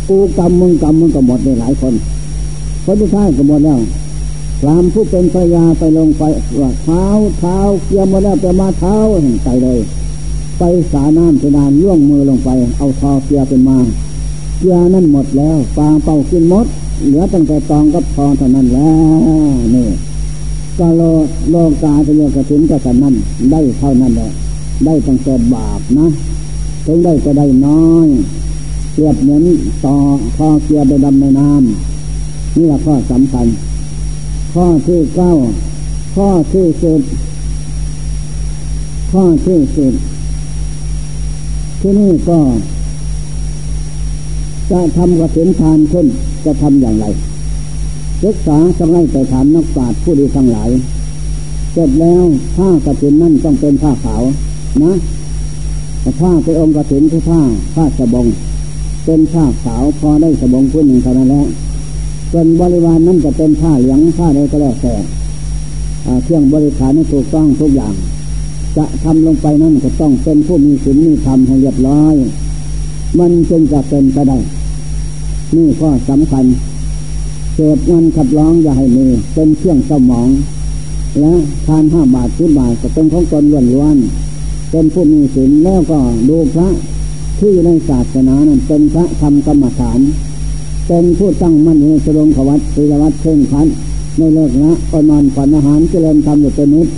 [0.08, 1.94] กูกรรมมึงกรรมมึงก็หมดได้หลายคน
[2.84, 3.80] คนที่ท้ายก็หมดแล้ว
[4.60, 6.22] พรามผู้เป็นพยาไปลงไป
[6.60, 7.04] ว่าเท้า
[7.38, 7.56] เท้า
[7.86, 8.96] เกี่ยมหมดแล้วไปมาเท้า
[9.44, 9.78] ไปเลย
[10.58, 13.78] ไปสาน้ำเสดานล่วงมือลงไป เอาทอเกียเป็นมา
[14.58, 16.66] เกียนั่นหมดแล้วปางเป่ากินมด
[17.06, 18.92] เหลือตั้งแต่ตองกับทองเท่านั้นแล้
[19.56, 19.88] วนี่
[20.78, 21.02] ก็โล
[21.50, 23.14] โลกาจะเรียกระถินกระสันนั่น
[23.52, 24.30] ได้เท่านั้นแหละ
[24.84, 26.06] ได้ตั้งแต่บาปนะ
[26.86, 28.08] ถึงได้ก็ได้น้อย
[28.92, 29.44] เปรียบเหมือน
[29.84, 29.96] ต่อ
[30.36, 33.46] ข้อเกียไปดำในน้ำนี่แหละข้อสำคัญ
[34.52, 35.32] ข้อที่เก้า
[36.14, 37.00] ข้อที่สิบ
[39.12, 39.92] ข้อที่สิบ
[41.80, 42.38] ที่นี่ก็
[44.70, 46.06] จะทำกระถินทานขึ้น
[46.44, 47.06] จะทำอย่างไร
[48.22, 50.70] ศึกษาต้องให้ไปถามนักปราชญ์ผู้ดีทั้งหลาย
[51.72, 52.24] เสร็จแล้ว
[52.56, 54.22] ผ้ากระถินนั่นต้องเป็นผ้าขาว
[54.84, 54.92] นะ
[56.00, 57.40] แต่ผ้าเป็นองค์กระถินคือผ้า
[57.74, 58.26] ผ้าสบง
[59.04, 61.46] เป็นผ้าขาวพอได้สบงพื้นหนึ่งเท่านั้นแล้ว
[62.30, 64.94] ส่วนบริวารนั่นจะเป็นผ้าเหลืองผ้าใดก็แล้วแต่
[66.24, 67.94] เครื่องบริการนี่ถูกต้องทุกอย่าง
[68.76, 72.14] จะทำลงไปนั่นก็ต้องเป็นผู้มีศีลมีธรรมให้เรียบร้อย
[73.18, 74.38] มันจึงจะเป็นไปได้
[75.54, 76.44] นี่ข้อสำคัญ
[77.54, 80.28] เศษเงินขับร้องอย่าให้มีเป็นเครื่องสมอง
[81.20, 81.32] และ
[81.66, 83.96] ทานห้าบาทสิบบาทก็เป็นของตนล้วนล้วน
[84.70, 85.98] เป็นผู้มีศีลแล้วก็
[86.28, 86.68] ดูพระ
[87.38, 90.00] ที่ในศาสนานั้นเป็นพระธรรมกรรมฐาน
[90.88, 93.66] เป็นผู้ตั้งมั่นในสรงขวัตศีลวัตเพ่งพัน
[94.18, 96.88] ในเลิกนะอนนอนฝันอาหารเจริญธรรมอยู่เป็นนิด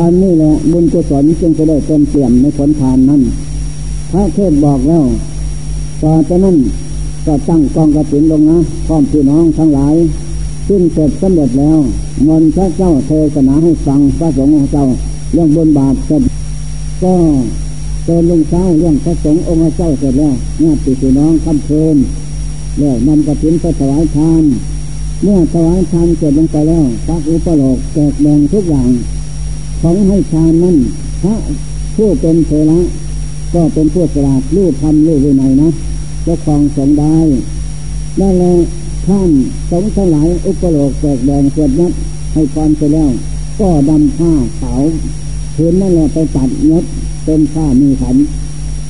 [0.00, 3.22] อันนี้แหละบุญกุศลจึงจะได้เต็มเปี่ยมในผลทานนั้น
[4.12, 5.04] พระเทศบอกแล้ว
[6.02, 6.56] ต่อจากนั้น
[7.26, 9.94] ก็ตั้งกองกระถินลงนะพร้อมพี่น้องทั้งหลาย
[10.68, 11.78] ซึ่งเสร็จสำเร็จแล้ว
[12.28, 14.86] มนพระเจ้าเทศนาให้ฟังพระสงฆ์ของเจ้า
[15.32, 16.22] เรื่องบนบาทเสร็จ
[17.02, 17.14] ก็
[18.04, 21.96] เดินลงเช้าเรื่องพระสงฆ์องค์เจ้าเสร็จแล้วเนี่ยพี่น้องคำเพลิน
[22.78, 24.44] แล้วนำกระถินไปถวายทาน
[25.22, 28.90] เมื่อถวายทานเสร็จลงไปแล้วพระอุปโลกแจกแบ่งทุกอย่าง
[29.86, 30.76] ของให้ทานนั้น
[31.22, 31.36] พระ
[31.96, 32.80] ผู้เป็นเทระ
[33.54, 35.68] ก็เป็นผู้สลาดรู้ธรรมรู้วินัยนะ
[36.26, 37.16] จะครองสงได้
[38.20, 38.54] นั่นแหละ
[39.06, 39.30] ท่าน
[39.70, 41.92] สงทั้งหลายอุปโลกแตกแดงสวดยัด
[42.32, 43.10] ให้พรไปแล้ว
[43.60, 44.82] ก็ดำผ้าขาว
[45.54, 46.84] ผืนนั่นแหละไปตัดยัด
[47.24, 48.16] เป็นผ้ามีขัน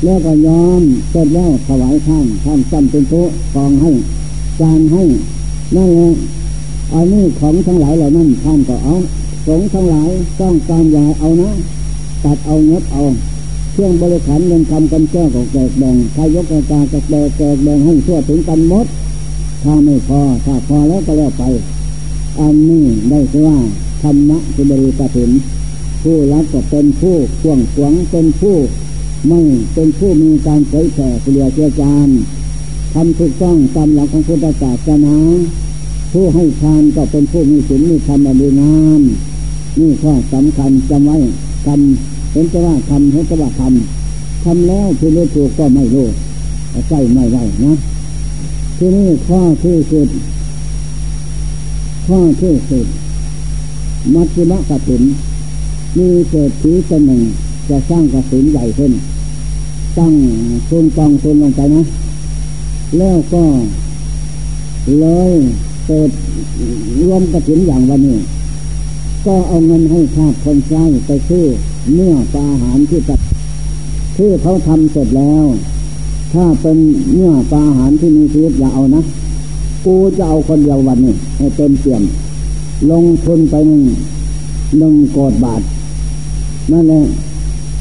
[0.05, 3.91] แล้วก็ยอมเสร็จแล้วถวายท่านท่านจำเป็นโต๊ะกองให้
[4.61, 5.03] จานให้
[5.77, 6.09] นั่นแหละ
[6.95, 8.95] อันนี้ของทั้งหลายเหล่านั้นท่านก็เอา
[9.47, 11.51] สงทั้งหลายต้องการยาเอานะ
[12.25, 13.03] ตัดเอาเงบเอา
[13.73, 18.87] เครื่องบริขารเงินคำกันแก้วของแกแบ่งใครยกกระจากระแบกแกแบ่งให้ทั่วถึงกันหมด
[19.63, 21.45] ถ้าไม่พอถ้าพอแล้วก็แล้วไป
[22.41, 23.59] อันนี้ได้ชื่อว่า
[24.03, 25.31] ธรรมะสุบริกถิน
[26.03, 28.57] ผู้รับก็เป็นผู้ข่วงขวงเป็นผู้
[29.29, 29.41] ไม่
[29.75, 32.09] เป็นผู้มีการเผยแผ่เสียเชื่อจาน
[32.95, 35.17] ทำถูกต้องตามหลักของพุทธศาสนา
[36.13, 39.03] ผู้ให้ทานก็เป็นผู้มีศีลมีธรรมดีงาม
[39.79, 41.19] นี่ข้อสำคัญจำไว้
[41.67, 46.07] ทำเห็นจะว่าทำเห็นจะว่าทำทำแล้วที่รู้ถูกก็ไม่รู้
[46.89, 47.73] ใช่ไม่ได้นะ
[48.77, 50.09] ที่นี่ข้อที่สุด
[52.07, 52.87] ข้อที่สุด
[54.15, 55.03] มัชฌิมกสิน
[55.99, 57.23] มีเศรษฐีคนหนึ่ง
[57.69, 58.93] จะสร้างกสินใหญ่ขึ้น
[59.99, 60.15] ตั้ง
[60.69, 61.83] ทุนกองทุนลงไปนะ
[62.99, 63.45] แล้วก็
[64.99, 65.33] เลย
[65.87, 66.11] เกิด
[67.01, 68.17] รวมกระถินอย่างวันนี้
[69.27, 71.45] ก็เอาเงินให้ชาติคนใช้ไปซื้อ
[71.95, 73.21] เนื้อปลาอาหารที่จัด
[74.17, 75.45] ที่เขาทำเสร็จแล้ว
[76.33, 76.79] ถ้าเป็น
[77.13, 79.03] เนื้อปลาอาหารที่มีชีวิตอย่าเอานะ
[79.85, 82.03] กูจะเอาคนเดียววันนี้ให้เต็มเปี่ยม
[82.91, 83.83] ลงทุนไปหนึ่ง
[84.79, 85.63] หนึ่งโกดบาท
[86.73, 87.03] นั่นแหละ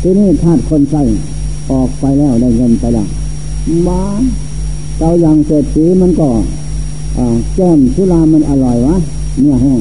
[0.01, 1.03] ที่นี่ทาดคนใส่
[1.71, 3.07] ออกไปแล้วได้เงินไปแล้ว
[3.87, 4.01] มา
[4.97, 6.27] เจ้าอย่างเศรษฐีมันก็
[7.55, 8.95] แก้มสุรามันอร่อยวะ
[9.41, 9.79] เนี่ยแห้ง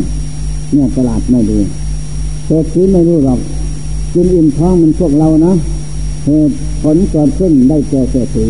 [0.72, 1.58] เนี่ยตลาดไม่ดี
[2.46, 3.40] เศรษฐีไม่รู้หรอก
[4.12, 5.52] กินอิ่มท้องมันพวกเรานะ
[6.24, 8.46] เหตุผลเกิดขึ้นได้แก่เศรษฐี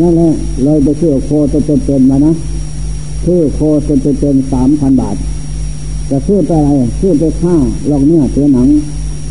[0.00, 0.30] นั่นแหละ
[0.64, 2.32] เลยไปซื้อโคตัวเป็นๆมานะ
[3.24, 5.16] ซื้อโคตัวเป็นๆสามพันบาท
[6.10, 7.54] จะซื้อไปอะไรซื้อไปฆ่า
[7.90, 8.68] ลอกเนื้อเสียหนัง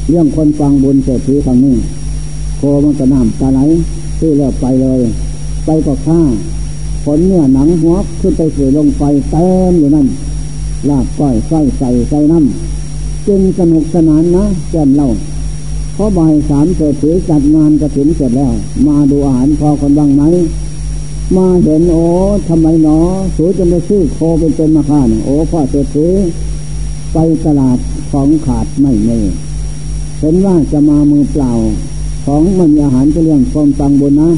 [0.10, 1.76] เรื่องคนฟังบุญเศรษฐีทางนี้
[2.58, 3.60] โคมันก็น้ำตาไหล
[4.20, 5.00] ซื้อแล้วไปเลย
[5.66, 6.20] ไปก็ฆ่า
[7.04, 9.02] ผลเนื้อหนังหัวขึ้นไปสื่อลงไฟ
[9.32, 10.08] เต็มอยู่นั่น
[10.90, 15.10] ลาบก้อยไส้ใส่ใส่น้ำจึงสนุกสนานนะแจ่มเล่า
[16.02, 18.54] พราะบ่ายสามเศรษฐีจัดงานกระถิ่นเสร็จแล้ว
[18.88, 20.24] มาดูอาหารพอคนบ้างไหม
[21.36, 22.06] มาเห็นโอ้
[22.50, 23.00] ทำไมหนอ
[23.36, 26.08] สูจะไม่ซื้อโคเป็นเป็นมาค่านโอ้พ่อเศรษฐี
[27.14, 27.78] ไปตลาด
[28.12, 29.20] ของขาดไม่เน่
[30.20, 31.52] เห็นว่าจะมามือเปล่า
[32.26, 34.30] ของมันอาหารจะเลี้ยงคนตังบนนะ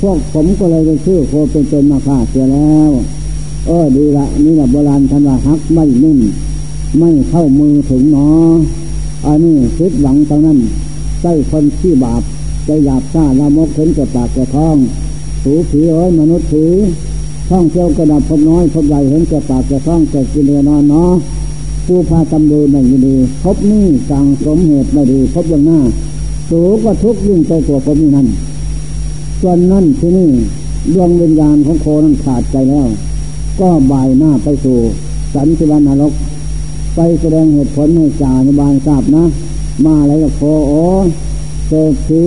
[0.00, 2.90] พวกผมก็เลยไปซื้อโคเป็นเป็นมาค่าเสียแล้ว
[3.66, 6.18] เออดีละนี่แหละโบราณท่านว่าฮักไม่นิ่ม
[6.98, 8.28] ไม่เข้ามือถึงหนอ
[9.26, 10.58] อันนี้คิดหวังตรงนั้น
[11.20, 12.22] ใช้คนที่บาป
[12.66, 14.76] ใจหยาบซ่าละมกเห็นกับปากกับท้อง
[15.42, 16.64] ถูผีเอ้ยมนุษย์ผี
[17.50, 21.12] ท่องเที่ยวกระดับพบน้อยพบใหญ่เห็นกับปากกับท้องกับกินเรือนอนเนาะ
[21.86, 25.78] ผู้พาตำดูไม่ดีพบนี่สั่งสมเหตุไม่ดีพบอย่างหน้า
[26.50, 28.28] สูก็ทุกข์ยิ่งไปกว่าผมนี่นั่น
[29.40, 30.30] ส่วนนั่นที่นี่
[30.94, 32.88] ดวงวิญญาณของโคนั้นขาดใจแล้ว
[33.60, 34.78] ก็บ่ายหน้าไปสู่
[35.34, 36.12] สันติวันนรก
[36.94, 39.24] ไปแสดงเหตุผลให้จ่าในบานทราบนะ
[39.84, 40.72] มาอะไรกับโคโอ
[41.68, 42.22] เศรษฐี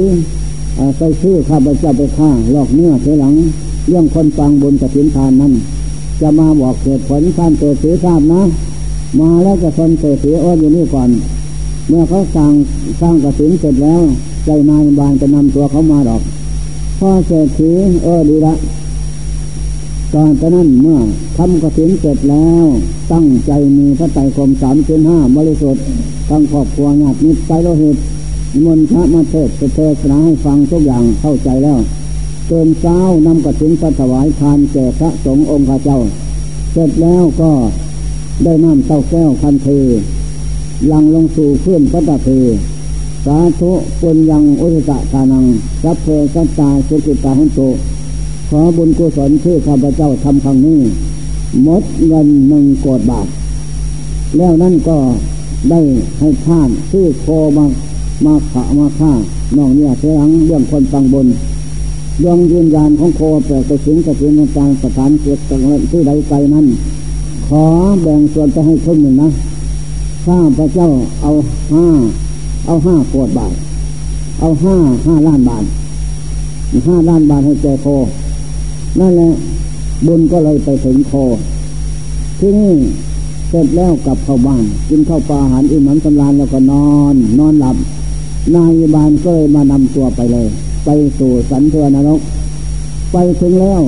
[0.97, 3.33] ใส่ชื่อข้าพเจ้าไปฆ่าหลอกเนื้อเสียหลัง
[3.87, 5.53] เรื่องคนฟังบนกระถินทานนั้น
[6.21, 8.41] จะมาบอกเหตุผลท่านเศรษฐีทราบนะ
[9.19, 11.09] มาแล้วจะทนเศรษฐีอ้อนอยู่นี่ก่อน
[11.87, 12.53] เมื่อเขาสร้าง
[13.01, 14.01] สร้างกระถินเสร็จแล้ว
[14.45, 16.21] ใจนายบานจะนำตัวเขามาดอก
[16.99, 17.71] พ่อเศรษฐี
[18.03, 18.53] เออดีละ
[20.15, 20.99] ตอนนั้นเมื่อ
[21.37, 22.65] ทำกระถินเสร็จแล้ว
[23.11, 25.83] ตั้งใจมีพระไตรคมสามเจ็ดห้าบริสุทธิ์
[26.29, 27.97] ทั้งครอบครัวญาติมิตรไปโลหิต
[28.65, 31.79] มนพระมาเทศเทศนาให้ฟังทุกอย่างเข้าใจแล้ว
[32.47, 35.99] เติมเช้านำกระถินไปถวายทานแก่พระสงฆ์องค์ข้าเจ้า
[36.73, 37.51] เสร็จแล้วก็
[38.43, 39.67] ได้น้ำเต้าแก้วคันเท
[40.91, 42.29] ลังลงสู่เพื่อนพระตะเท
[43.25, 45.45] สาธุปุญญังอุตตะทานัง
[45.83, 47.59] สัพเพสัตตาสุกิตาหุนโต
[48.59, 50.79] อบุญกุศลที่ข้าพเจ้าทำครั้งนี้
[51.63, 53.27] หมดเงินหนึ่งกดบาท
[54.37, 54.97] แล้วนั่นก็
[55.69, 55.79] ได้
[56.19, 57.25] ให้ท่านซื้อโค
[57.57, 57.65] มา
[58.25, 59.11] มาขะมาฆ่า
[59.57, 61.27] น้องเนี่ยเสียงเรื่องคนฟังบน
[62.21, 66.65] ดวงยืนยานของโคแปลกไปถึงกระถินกางสถานเกียรติที่ใดไกลนั้น
[67.47, 67.65] ขอ
[68.01, 69.29] แบ่งส่วนไปให้ครึ่งหนึ่งนะ
[70.25, 70.89] ข้าพระเจ้า
[71.21, 71.31] เอา
[71.71, 71.85] ห้า
[72.65, 73.53] เอาห้าโกดบาท
[74.39, 74.75] เอาห้า
[75.07, 75.63] ห้าล้านบาท
[76.87, 77.87] ห้าล้านบาทให้แกโค
[78.99, 79.31] นั่นแหละ
[80.05, 81.13] บุญก็เลยไปถึงโค
[82.39, 82.73] ที่นี่
[83.49, 87.77] เสร็จแล้วกลับเข้าบ้าน กินข้าวปลาอาหารอิ่มหนำสำราญแล้วก็นอน นอนหลับ
[88.55, 90.47] นายบาลก็เลยมานำตัวไปเลย
[90.85, 90.89] ไป
[91.19, 92.21] สู่สันเทวนรก
[93.11, 93.81] ไปถึงแล้ว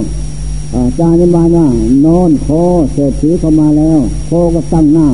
[1.00, 1.68] จารย์บานว่า
[2.06, 2.48] นอนโค
[2.94, 5.08] เศรษฐีเข้ามาแล้ว โคก็ตั้งหน้า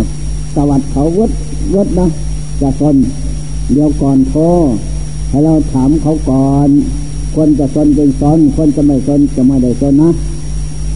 [0.56, 1.32] สวัสดเขาวด
[1.74, 2.08] วดนะ
[2.62, 2.96] จะสน
[3.72, 4.36] เดี๋ยวก่อนโค
[5.30, 6.70] ให้เราถามเขาก่อน
[7.36, 10.10] คนจะสนเป็นสอนคนจะไม่สนจะไม่ได้สนนะ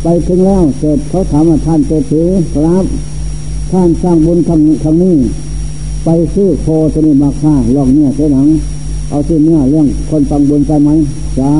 [0.03, 2.23] ไปถึงแล้วเสร็จเขาถามว่าท่านเศรษฐี
[2.53, 2.85] ครับ
[3.71, 5.15] ท่านสร้างบุญคำคำนี้
[6.05, 8.47] ไปซื้อโคตัวนี้มาฆ่าลองเนี่ยเสียหนัง
[9.09, 10.89] เอาซื้อเนื้อเรื่องคนฟังบุญใช่ไหม
[11.35, 11.55] ใช่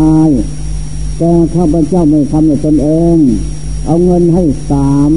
[1.18, 3.18] แต่ข้าพเจ้าไม่ทำในตนเอง
[3.86, 5.12] เอาเงินให้สาม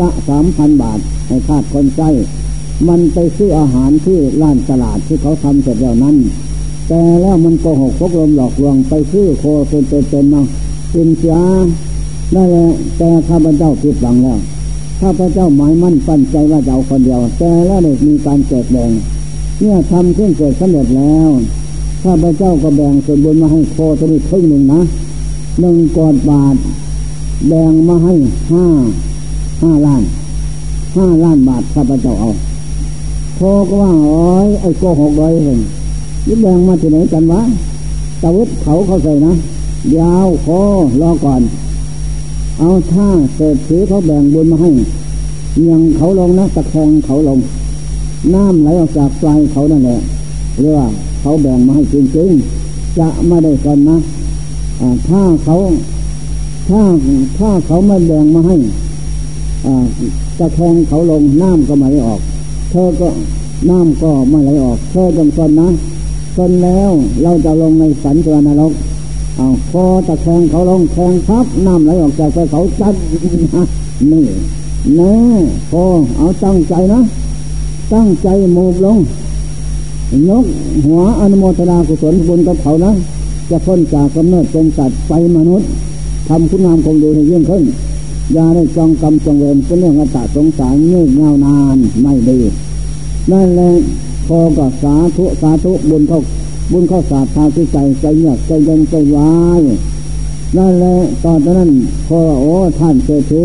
[0.00, 2.02] ละสามพันบาทให้คาดคนใจ
[2.88, 6.16] มันไปซื้ออาหารที่ร้านตลาดที่เขาทำเสร็จแล้วนั้น
[6.88, 10.42] แต่แล้วมันโกหกพกลมหลอกลวงไปซื้อโคเป็นเป็นๆมา
[10.92, 11.36] กินเสีย
[12.34, 12.66] นั่นแหละ
[12.98, 14.38] แต่ข้าพเจ้าผิดหวังแล้ว
[15.00, 18.90] ข้าพเจ้าหมายมั่นปั้นใจว่าจะเอาคนเดียว แต่แล้วเนี่ยมีการแจกแบ่ง
[19.60, 21.30] เนี่ยทำขึ้นเกิดสำเร็จแล้ว
[22.02, 24.80] ข้าพเจ้าก็แบ่งส่วนบุญมาให้โคตัวนี้ครึ่งหนึ่งนะ
[25.60, 26.56] หนึ่งกอดบาท
[27.48, 28.14] แบ่งมาให้
[28.50, 28.66] ห้า
[29.62, 30.02] ห้าล้าน
[30.96, 32.30] ห้าล้านบาทข้าพเจ้าเอา
[33.36, 35.60] โคก็ว่าโอ้ยไอ้โกหกเลยเอง
[36.26, 37.42] ยึดแบงมาที่ไหนกันวะ
[38.22, 39.32] ตะวุฒเขาเขาใส่นะ
[39.98, 40.46] ยาวโค
[41.02, 41.42] รอก่อน
[42.58, 44.70] เอาถ้าเศรษฐีเขาแบ่งบุญมาให้
[45.68, 47.38] ยังเขาลงนะตะแคงเขาลง
[48.34, 49.98] น้ำไหลออกจากปลายเขานั่นแหละ
[50.60, 50.86] เรียกว่า
[51.20, 53.98] เขาแบ่งมาให้จริงๆจะไม่ได้กันนะ
[55.08, 55.56] ถ้าเขา
[56.68, 56.82] ถ้า
[57.38, 58.56] ถ้าเขาไม่แบ่งมาให้
[60.38, 62.20] จะแทงเขาลงน้ำก็ไม่ไหลออก
[62.70, 63.08] เธอก็
[63.70, 65.68] น้ำก็ไม่ไหลออก เธอจงสนนะ
[66.36, 66.90] สนแล้ว
[67.22, 68.72] เราจะลงในสันจวนรก
[69.36, 72.94] เอาพอตะแคงเขาลงแทงพับน้ำไหลออกจากเขาจัด
[74.10, 74.24] นี่
[74.96, 75.14] แน่
[75.70, 75.82] พอ
[76.16, 77.00] เอาตั้งใจนะ
[77.92, 78.98] ตั้งใจโมบลง
[80.28, 80.44] ยก
[80.84, 82.92] หัวอนุโมทนากุศลบุญกับเขานะ
[83.50, 85.68] จะพ้นจากกำเนิดเป็นสัตว์ไปมนุษย์
[86.28, 87.64] ทำคุณงามคงดูให้ยิ่งขึ้น
[88.36, 92.38] ยาได้จองกรรมจองเวรเป็นเรื่องอัตตสงสารเงื่อนเงานานไม่ดี
[93.32, 93.70] นั่นแหละ
[94.28, 96.20] พอก็สาธุสาธุบุญเข้า
[96.72, 99.62] บุญเข้าสาธาที่ใจใจเงียบใจเย็นใจวาย
[100.56, 101.68] นั่นแหละตอนนั้น
[102.08, 103.44] พอโอ้ท่านเศรษฐี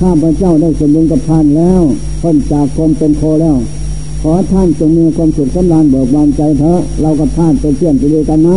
[0.00, 1.82] ข้าพเจ้าได้สมบูรณ์กับท่านแล้ว
[2.22, 3.56] พ้นจากความเป็นโคแล้ว
[4.22, 8.56] ขอท่านจงมีความสุขสำราญเบิกบานใจเถอะเรากับท่านเป็นเพื่อนไปด้วยกันนะ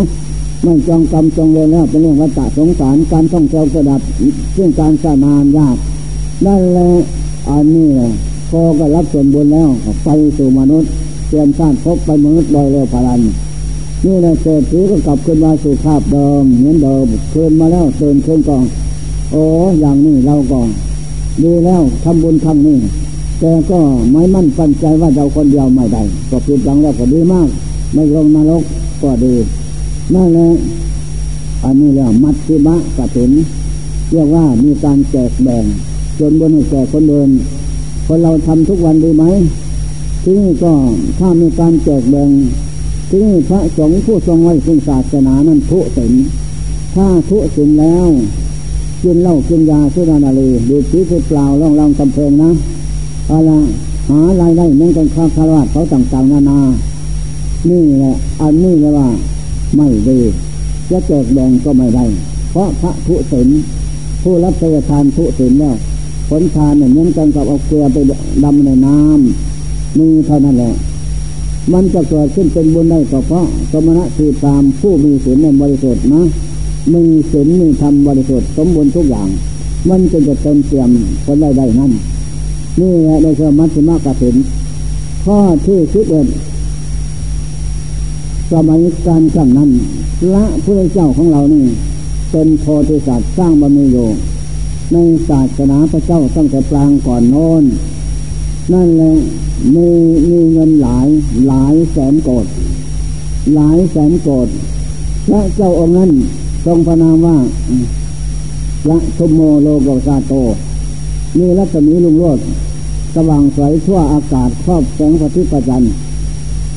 [0.64, 4.02] ไม่จองกรรมจองเวรแล้วเป็นเรื่องวัฏสงสารการต้องเจ้าสดับ
[4.56, 5.78] เรื่องการสานานยาก
[6.46, 6.90] นั่นแหละ
[7.50, 7.90] อันนี้
[8.33, 9.70] พ อก็รับส่วนบุญแล้ว
[10.04, 10.90] ไปสู่มนุษย์
[11.28, 13.22] เตรียมสร้างพบไปมนุษย์โดยเร็วพลัน
[14.06, 18.66] นี่แหละเศรษฐีก็กลับขึ้นมาสู่ภาพเดิมเหมือนเดิมคืนมาแล้วเตือนคืนกอน
[19.32, 19.44] โอ้
[19.80, 20.62] อย่างนี้เราก็
[21.44, 22.78] ดีแล้วทำบุญครั้งนี้
[23.40, 23.80] แต่ก็
[24.12, 27.48] ไม่มั่นปันใจว่าเราคนเดียวไม่ได้ก็ผิดหวังแล้วก็ดีมาก
[27.94, 28.64] ไม่ลงนรก
[29.02, 29.34] ก็ดี
[30.14, 30.50] นั่นแหละ
[31.64, 33.32] อันนี้เรียกมัดสิมะกะถิน
[34.12, 35.66] เรียกว่ามีการแจกแบ่ง
[36.20, 37.30] จนบนให้แก่คนเดิน
[38.08, 39.26] คนเราทำทุกวันดีไหม
[40.24, 40.72] ที่นี่ก็
[41.20, 42.30] ถ้ามีการแจกแบ่ง
[43.10, 46.14] ที่นี่พระสงฆ์ผู้ทรงไว้ซึ่งศาสนานั้นทุศิล
[46.96, 48.08] ถ้าทุศิลแล้ว
[49.04, 52.52] กินเหล้ากินยาสุรานารีดูชีวิตเปล่าล่องลองกำเพงนะ
[53.32, 53.52] อะไร
[54.10, 56.60] หารายได้เหมือนกันข้าคารวะเขาต่างๆนานา
[57.70, 59.08] นี่แหละอันนี้เลยว่า
[59.76, 60.20] ไม่ดี
[60.90, 62.06] จะแจกแบ่งก็ไม่ได้
[62.52, 63.48] เพราะพระผู้ศิล
[64.22, 65.76] ผู้รับประทานผู้ศิลแล้ว
[66.30, 67.98] ผลทานเนี่ยเหมือนกันกับเอาเกลือไป
[68.44, 70.74] ดำในน้ำมีเท่านั้นแหละ
[71.74, 76.22] มันจะเกิดขึ้นเป็นบุญได้ก็เพราะสมณะคือตามผู้มีศีลในบริสุทธิ์นะ
[76.94, 79.28] มีศีลมีธรรมบริสุทธิ์สมบูรณ์ทุกอย่าง
[79.90, 80.90] มันจะจะเต็มเตรียม
[81.26, 81.92] ผลได้ได้นั่น
[82.80, 84.36] นี่แหละในสมัติมากสิน
[85.26, 86.28] ข้อที่สิบเอ็ด
[88.52, 89.70] สมัยการครั้งนั้น
[90.34, 91.64] ละพระเจ้าของเรานี่
[92.32, 94.08] เป็นโพธิสัตว์สร้างบารมีอยู่
[94.92, 94.98] ใน
[95.30, 97.64] ศาสนาพระเจ้าตั้งแต่ปลางก่อนโน้น
[98.74, 99.14] นั่นแหละ
[99.76, 99.88] มี
[100.30, 101.08] มีเงินหลาย
[101.48, 102.46] หลายแสนโกด
[103.56, 104.48] หลายแสนโกด
[105.28, 106.12] พระเจ้าองค์นั้น
[106.66, 107.38] ทรงพระนามว่า
[108.86, 110.34] พระชมโมโลกสาโต
[111.38, 112.40] มีรัศมีลุงโลด
[113.16, 115.84] สว่างใสทั่วอากาศครอบแสงพระทิตย์ประจัน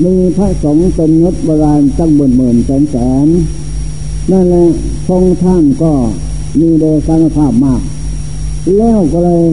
[0.05, 2.97] มีพระสงฆ์เป็นยศโบราณตั้งหมื่นหมื่นแสนแส
[3.27, 3.29] น
[4.31, 4.65] นั่นแหละ
[5.09, 5.93] ทรงท่านก็
[6.61, 7.83] มีเดชานภาพมาก
[8.79, 9.45] แล้วก็เลย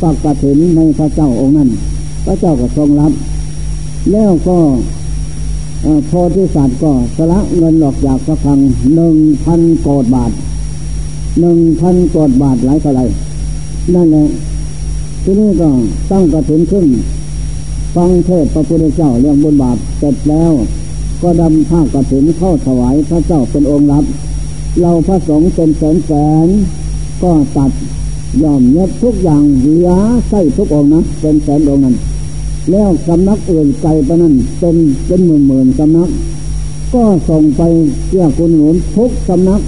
[0.00, 1.68] ปักกระถินในพระเจ้าองค์นั้น
[2.24, 3.12] พระเจ้าก็ทรงรับ
[4.12, 4.58] แล้วก็
[6.10, 8.58] พอที่สัตว์ก็สละเงินหลอกจากพระพัง
[8.94, 10.32] หนึ่งพันโกดบาท
[11.40, 13.02] หนึ่งพันโกดบาทหลายเท่าไร
[13.94, 14.26] นั่นแหละ
[15.22, 15.68] ที่นี่ก็
[16.10, 16.86] ตั้งกระถินขึ้น
[17.94, 20.52] ฟังเทศพระพุทธเจ้าเรื่องบุญบาปเสร็จแล้ว
[21.22, 24.04] ก็ดำผ้ากระถินเข้าถวายพระเจ้าเป็นองค์รับ
[24.80, 26.10] เราพระสงฆ์เป็นแสนแส
[26.46, 26.48] น
[27.22, 27.70] ก็ตัด
[28.42, 29.90] ยอมเย็บทุกอย่างเหลือ
[30.28, 31.96] ไส้ทุกองนะเป็นแสนองนั้น
[32.70, 34.76] แล้วสำนักอื่นไกลไปนั้นเป็น
[35.06, 36.10] เป็นหมื่นหมื่นสำนัก
[36.94, 37.62] ก็ส่งไป
[38.06, 39.60] เพื่อคุณหนุนทุกสำนัก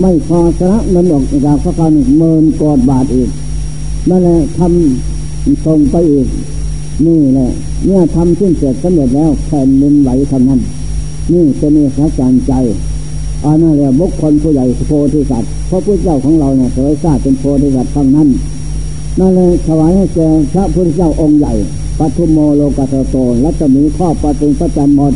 [0.00, 3.30] ไม่พอชนะเงินออกจากพระการเมินกอดบาทอีก
[4.08, 6.26] นั่นแหละทำส่งไปอีก
[7.06, 7.48] นี่แหละ
[7.84, 10.60] เนี่ยทำขึ้นเสร็จสำเร็จแล้วแผ่นดินไหวทำนั้น
[11.32, 12.52] นี่เป็นเอกจารใจ
[13.44, 18.28] อันนั้นเรียกบุคคลผู้ใหญ่โพธิสัตว์เพราะพระเจ้าของเราเนี่ยเผยทราบเป็นโพธิสัตว์ทั้งนั้น
[19.18, 21.52] นั่นเลยถวายให้แก่พระพุทธเจ้าองค์ใหญ่
[21.98, 25.12] ปทุมโมโลกัสโตและจะมีข้อปฏิปจันหมด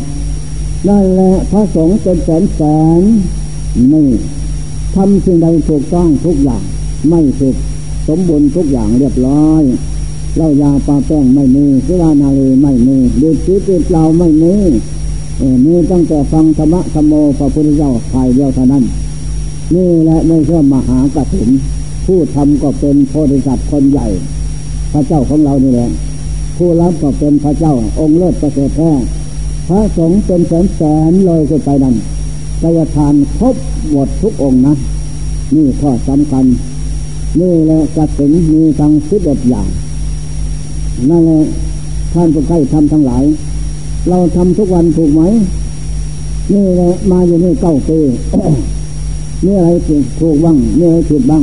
[0.89, 2.61] นั่นแหละพระสงฆ์เป็นแสนแส
[3.01, 3.03] น
[3.93, 4.09] นี่
[4.95, 6.63] ทำสิ่งใดถูกต้องทุกอย่าง
[7.09, 7.55] ไม่ผิด
[8.09, 9.63] สมบูรณ์ทุกอย่างเรียบร้อย
[10.37, 14.55] เล่ายาปลาแป้งไม่มีสุรานารีไม่มีดืดชีวิตเราไม่มี
[15.65, 18.85] มีตั้งแต่ฟังธรรมะธรรมโมพระพุทธเจ้าภายเดียวเท่านั้น
[19.75, 21.49] นี่แหละไม่ใช่มหากถิน
[22.07, 24.07] ผู้ทำก็เป็นโพธิสัตว์คนใหญ่
[24.93, 25.91] พระเจ้าของเรานี่แหละ
[26.57, 28.93] ผู้รับก็เป็นพระเจ้าองค์เลิศประเสริฐแท้
[29.69, 30.81] พระสงฆ์เป็นแสนแส
[31.11, 31.95] นลอยขึ้นไปนั้น
[32.63, 33.57] กายทานครบ
[33.91, 34.75] หมดทุกองค์นะ
[35.55, 36.45] นี่ข้อสำคัญ
[37.41, 39.69] นี่แหละกระถินมีทั้งสิบเอ็ดอย่าง
[41.11, 41.41] นั่นแหละ
[42.15, 43.25] ท่านผู้ใกล้ทำทั้งหลาย
[44.09, 45.23] เราทำทุกวันถูกไหม
[46.53, 47.99] นี่แหละมาอยู่นี่เก้าปี
[49.45, 49.71] นี่อะไร
[50.21, 51.43] ถูกบ้างนี่อะไรผิดบ้าง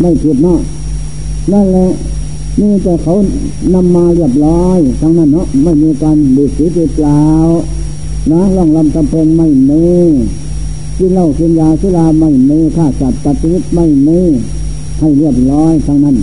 [0.00, 0.60] ไม่ผิดเนาะ
[1.52, 1.88] นั่นแหละ
[2.60, 3.12] นี่แต่เขา
[3.74, 6.64] นำมาเรียบร้อยทั้งนั้นเนาะไม่มีการดีสี
[6.94, 7.22] เปล่า
[8.30, 9.86] นะล่องลำตำเพงไม่มี
[10.96, 14.20] กินเหล้ากินยาสุราไม่มีฆ่าสัตว์ตัดชีวิตไม่มี
[14.98, 16.16] ให้เรียบร้อยทั้งนั้น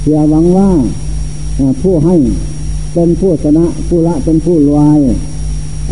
[0.00, 0.70] เพื่อหวังว่า
[1.82, 2.14] ผู้ให้
[2.98, 5.00] เป็นผู้ชนะผู้ละเป็นผู้รวย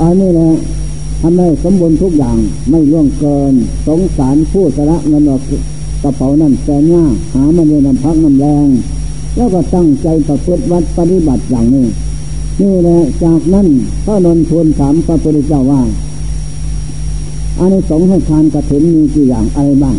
[0.01, 0.51] อันนี้แหละ
[1.21, 2.39] ทำได้สมบูรณ์ทุกอย่าง
[2.71, 3.55] ไม่ล่วงเกิน
[3.87, 5.43] สงสารผู้ชนะเงินออก
[6.03, 8.69] กระเป๋านั่นแสนยาหามันในน้ำพักน้ำแรง
[9.37, 11.87] แล้วก็ตั้งใจประพฤติวัดปฏิบัติอย่างนี้
[12.61, 13.69] นี่แหละจากนั้น
[14.05, 15.83] พระนนทูลถามพระพุทธเจ้าว่า
[17.59, 19.97] อันอสงให้ทานกระถินมีกี่อย่างอะไรบ้าง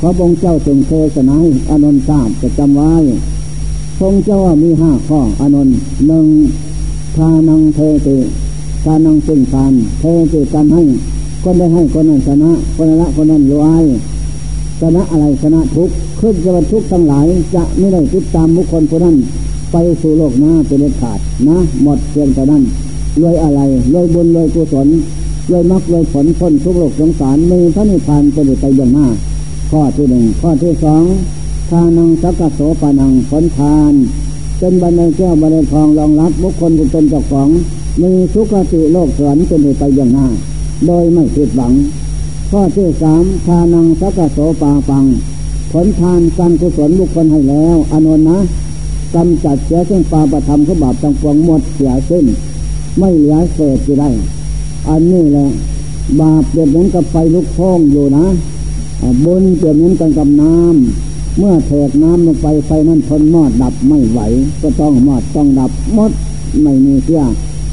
[0.00, 2.92] พระองค์เจ้าจึงเทศนาให้อนนท์ทราบจะจำไว้
[4.00, 5.68] ทรงเจ้ามีห้าข้ออนน
[6.08, 6.26] หนึ่ง
[7.16, 8.16] ทานังเทติ
[8.84, 10.82] ทานังซึ่งทานเทติการให้
[11.42, 13.84] คนได้ให้คนนั้นชนะคนละคนนั้นรวย
[14.80, 15.90] ชนะอะไรชนะทุก
[16.20, 19.16] ขึ้นจะบรรทุกทั้งหลาย จะไม่ได้ติดตามบุคคลผู้นั้น
[19.72, 22.62] ไปสู่โลกหน้าเป็นเด็ดขาดนะ หมดเพียงแต่นั้น
[23.20, 23.60] รวยอะไร
[23.92, 24.88] รวยบุญรวยกุศล
[25.50, 29.06] รวยมรรครวยผลพ้นทุกโลกสงสารมีพระนิพพานเป็นไปอย่างหน้า
[29.70, 31.04] ข้อที่หนึ่งข้อที่สอง
[31.70, 33.94] ทานังสักโสปานังผลทาน
[34.58, 37.48] เป็นบันไดแก้วบันไดทองรองรับบุคคลผู้เป็นเจ้าของ
[38.02, 40.26] มีทุกขติโลกสวรรค์เป็นไปอย่างหน้า
[40.86, 41.72] โดยไม่ผิดหวัง
[42.50, 45.04] ข้อที่สามทานังสักโสปาปัง
[45.72, 48.38] ผลทานการกุศลบุคคลให้แล้ว อนุนะ
[49.14, 52.24] กำจัดเสียซึ่งปาประธรรมขบาปต่างปวงหมดเสียสิ้น
[52.98, 54.10] ไม่เหลือเศษจะได้
[54.88, 55.48] อันนี้แหละ
[56.20, 58.26] บาปเปรียบเหมือนกับไฟลุกโ่องอยู่นะ
[59.24, 64.20] บุญเปรียบเหมือนกันกับน้ำ เมื่อเถิดน้ำลงไปไฟนั้นทนมอดดับไม่ไหว
[64.62, 66.12] ก็ต้องมอดต้องดับมด
[66.62, 67.22] ไม่มีเสีย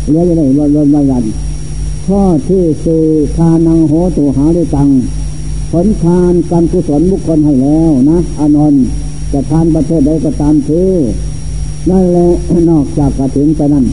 [0.08, 1.24] เหลือจะได้รนรนวยัน
[2.08, 3.04] ข้อที่สี่
[3.38, 4.90] ทานังโหตุหาด้ตัง
[5.72, 8.84] ผลทานการกุศลบุคคลให้แล้วนะอนนท์
[9.32, 10.92] จะทานประเทศใดก็ตามเถอ
[11.90, 12.28] นั่นแหละ
[12.70, 13.86] นอกจากกระถิ่นไปนั่น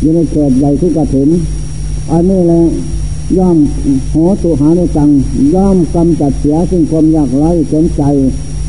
[0.00, 1.28] อยู่ในเขตใหญ่ที่กระถิ่น
[2.10, 2.60] อันนี้แหละ
[3.38, 3.58] ย่อม
[4.10, 5.10] โหตุหาด้ตัง
[5.54, 8.02] ย่อมกำจัดเสียซึ่งความยากไร้สนใจ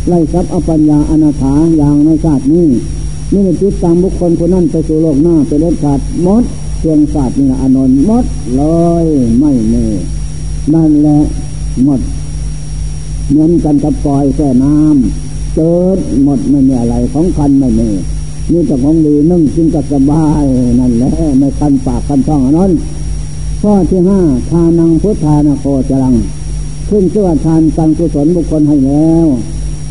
[0.07, 2.67] ไล่ทรัพย์อปัญญาอนาถาอย่างในชาตินี้
[3.33, 6.43] นี่เป็นจิตตามบุคคลคนนั้นไปสู่โลกหน้าไปเล็ดขาดมด
[6.79, 8.25] เพียงศาสตร์นี่นะอนนท์มด
[8.59, 9.05] ลอย
[9.39, 9.87] ไม่เน่
[10.73, 11.19] นั่นแหละ
[11.83, 12.01] หมด
[13.29, 17.89] เหมือนกันกับปล่อยแค่น้ำเจิดหมดไม่มีอะไรของคันไม่มี
[18.51, 20.45] นี่แต่ของดีนึ่งกินก็สบาย
[20.79, 22.77] นั่นแหละไม่คันปากคันท้องอนนท์
[23.61, 24.19] ข้อที่ห้า
[24.49, 26.15] ทานังพุทธานาโคจรัง
[26.89, 29.27] ขึ้นเชื่อทานตังกุศลบุคคลให้แล้ว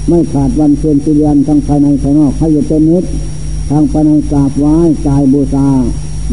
[0.09, 3.05] ไม่ขาดวันเือนสิเรียนทั้งภายในภายนอกให้อยู่เป็นนิด
[3.71, 5.69] ทางภายในกราบไหว้กายบูชา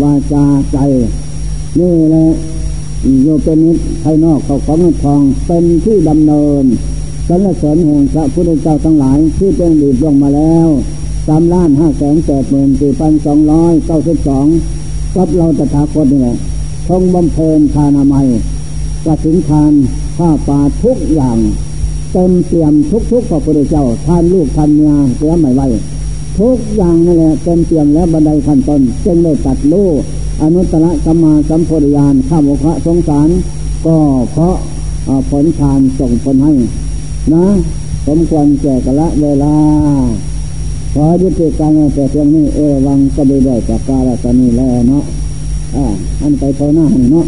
[0.01, 0.77] วาจาใจ
[1.79, 2.25] นี่แหละ
[3.23, 6.65] โยเป็นนิดภายนอกเขาของทองเป็นที่ดำเนิน
[7.27, 10.67] สรรเสริญแห่งพระพุทธเจ้าทั้งหลายที่เป็นดีลงมาแล้ว
[11.27, 14.45] สามล้านห้าแสนแปดหมื่นสี่พันสองร้อยเก้าสิบสอง
[15.15, 16.37] กับเราตถาคตนี่แหละ
[16.87, 18.27] ทงบำเพ็ญทานามัย
[19.05, 19.71] กสินทาน
[20.17, 21.37] ผ้าป่าทุกอย่าง
[22.17, 25.61] เต็มเตรียมทุกทุกพระพุทธเจ้าท่านลูกท่านเมียเสียไม่ไหว
[26.39, 29.99] ทุกอย่างนั่นแหละเต็มเตรียมแล้วบันไดขั้นตนจึงได้ตัดลูก
[30.41, 33.29] อนุตตรสัมมาสัมโพธิญาณข้ามพระสงสาร
[33.85, 33.95] ก็
[34.31, 34.55] เพราะ
[35.29, 36.53] ผลทานส่งผลให้
[37.33, 37.45] นะ
[38.07, 39.55] สมควรแก่กละเวลา
[40.93, 45.03] ขอยุติการแต่เพียงนี้เอวังก็ได้ได้จากการตนี้แล้วเนาะ
[45.75, 45.85] อ่า
[46.21, 47.27] อันไปเท่าหน้าเนาะ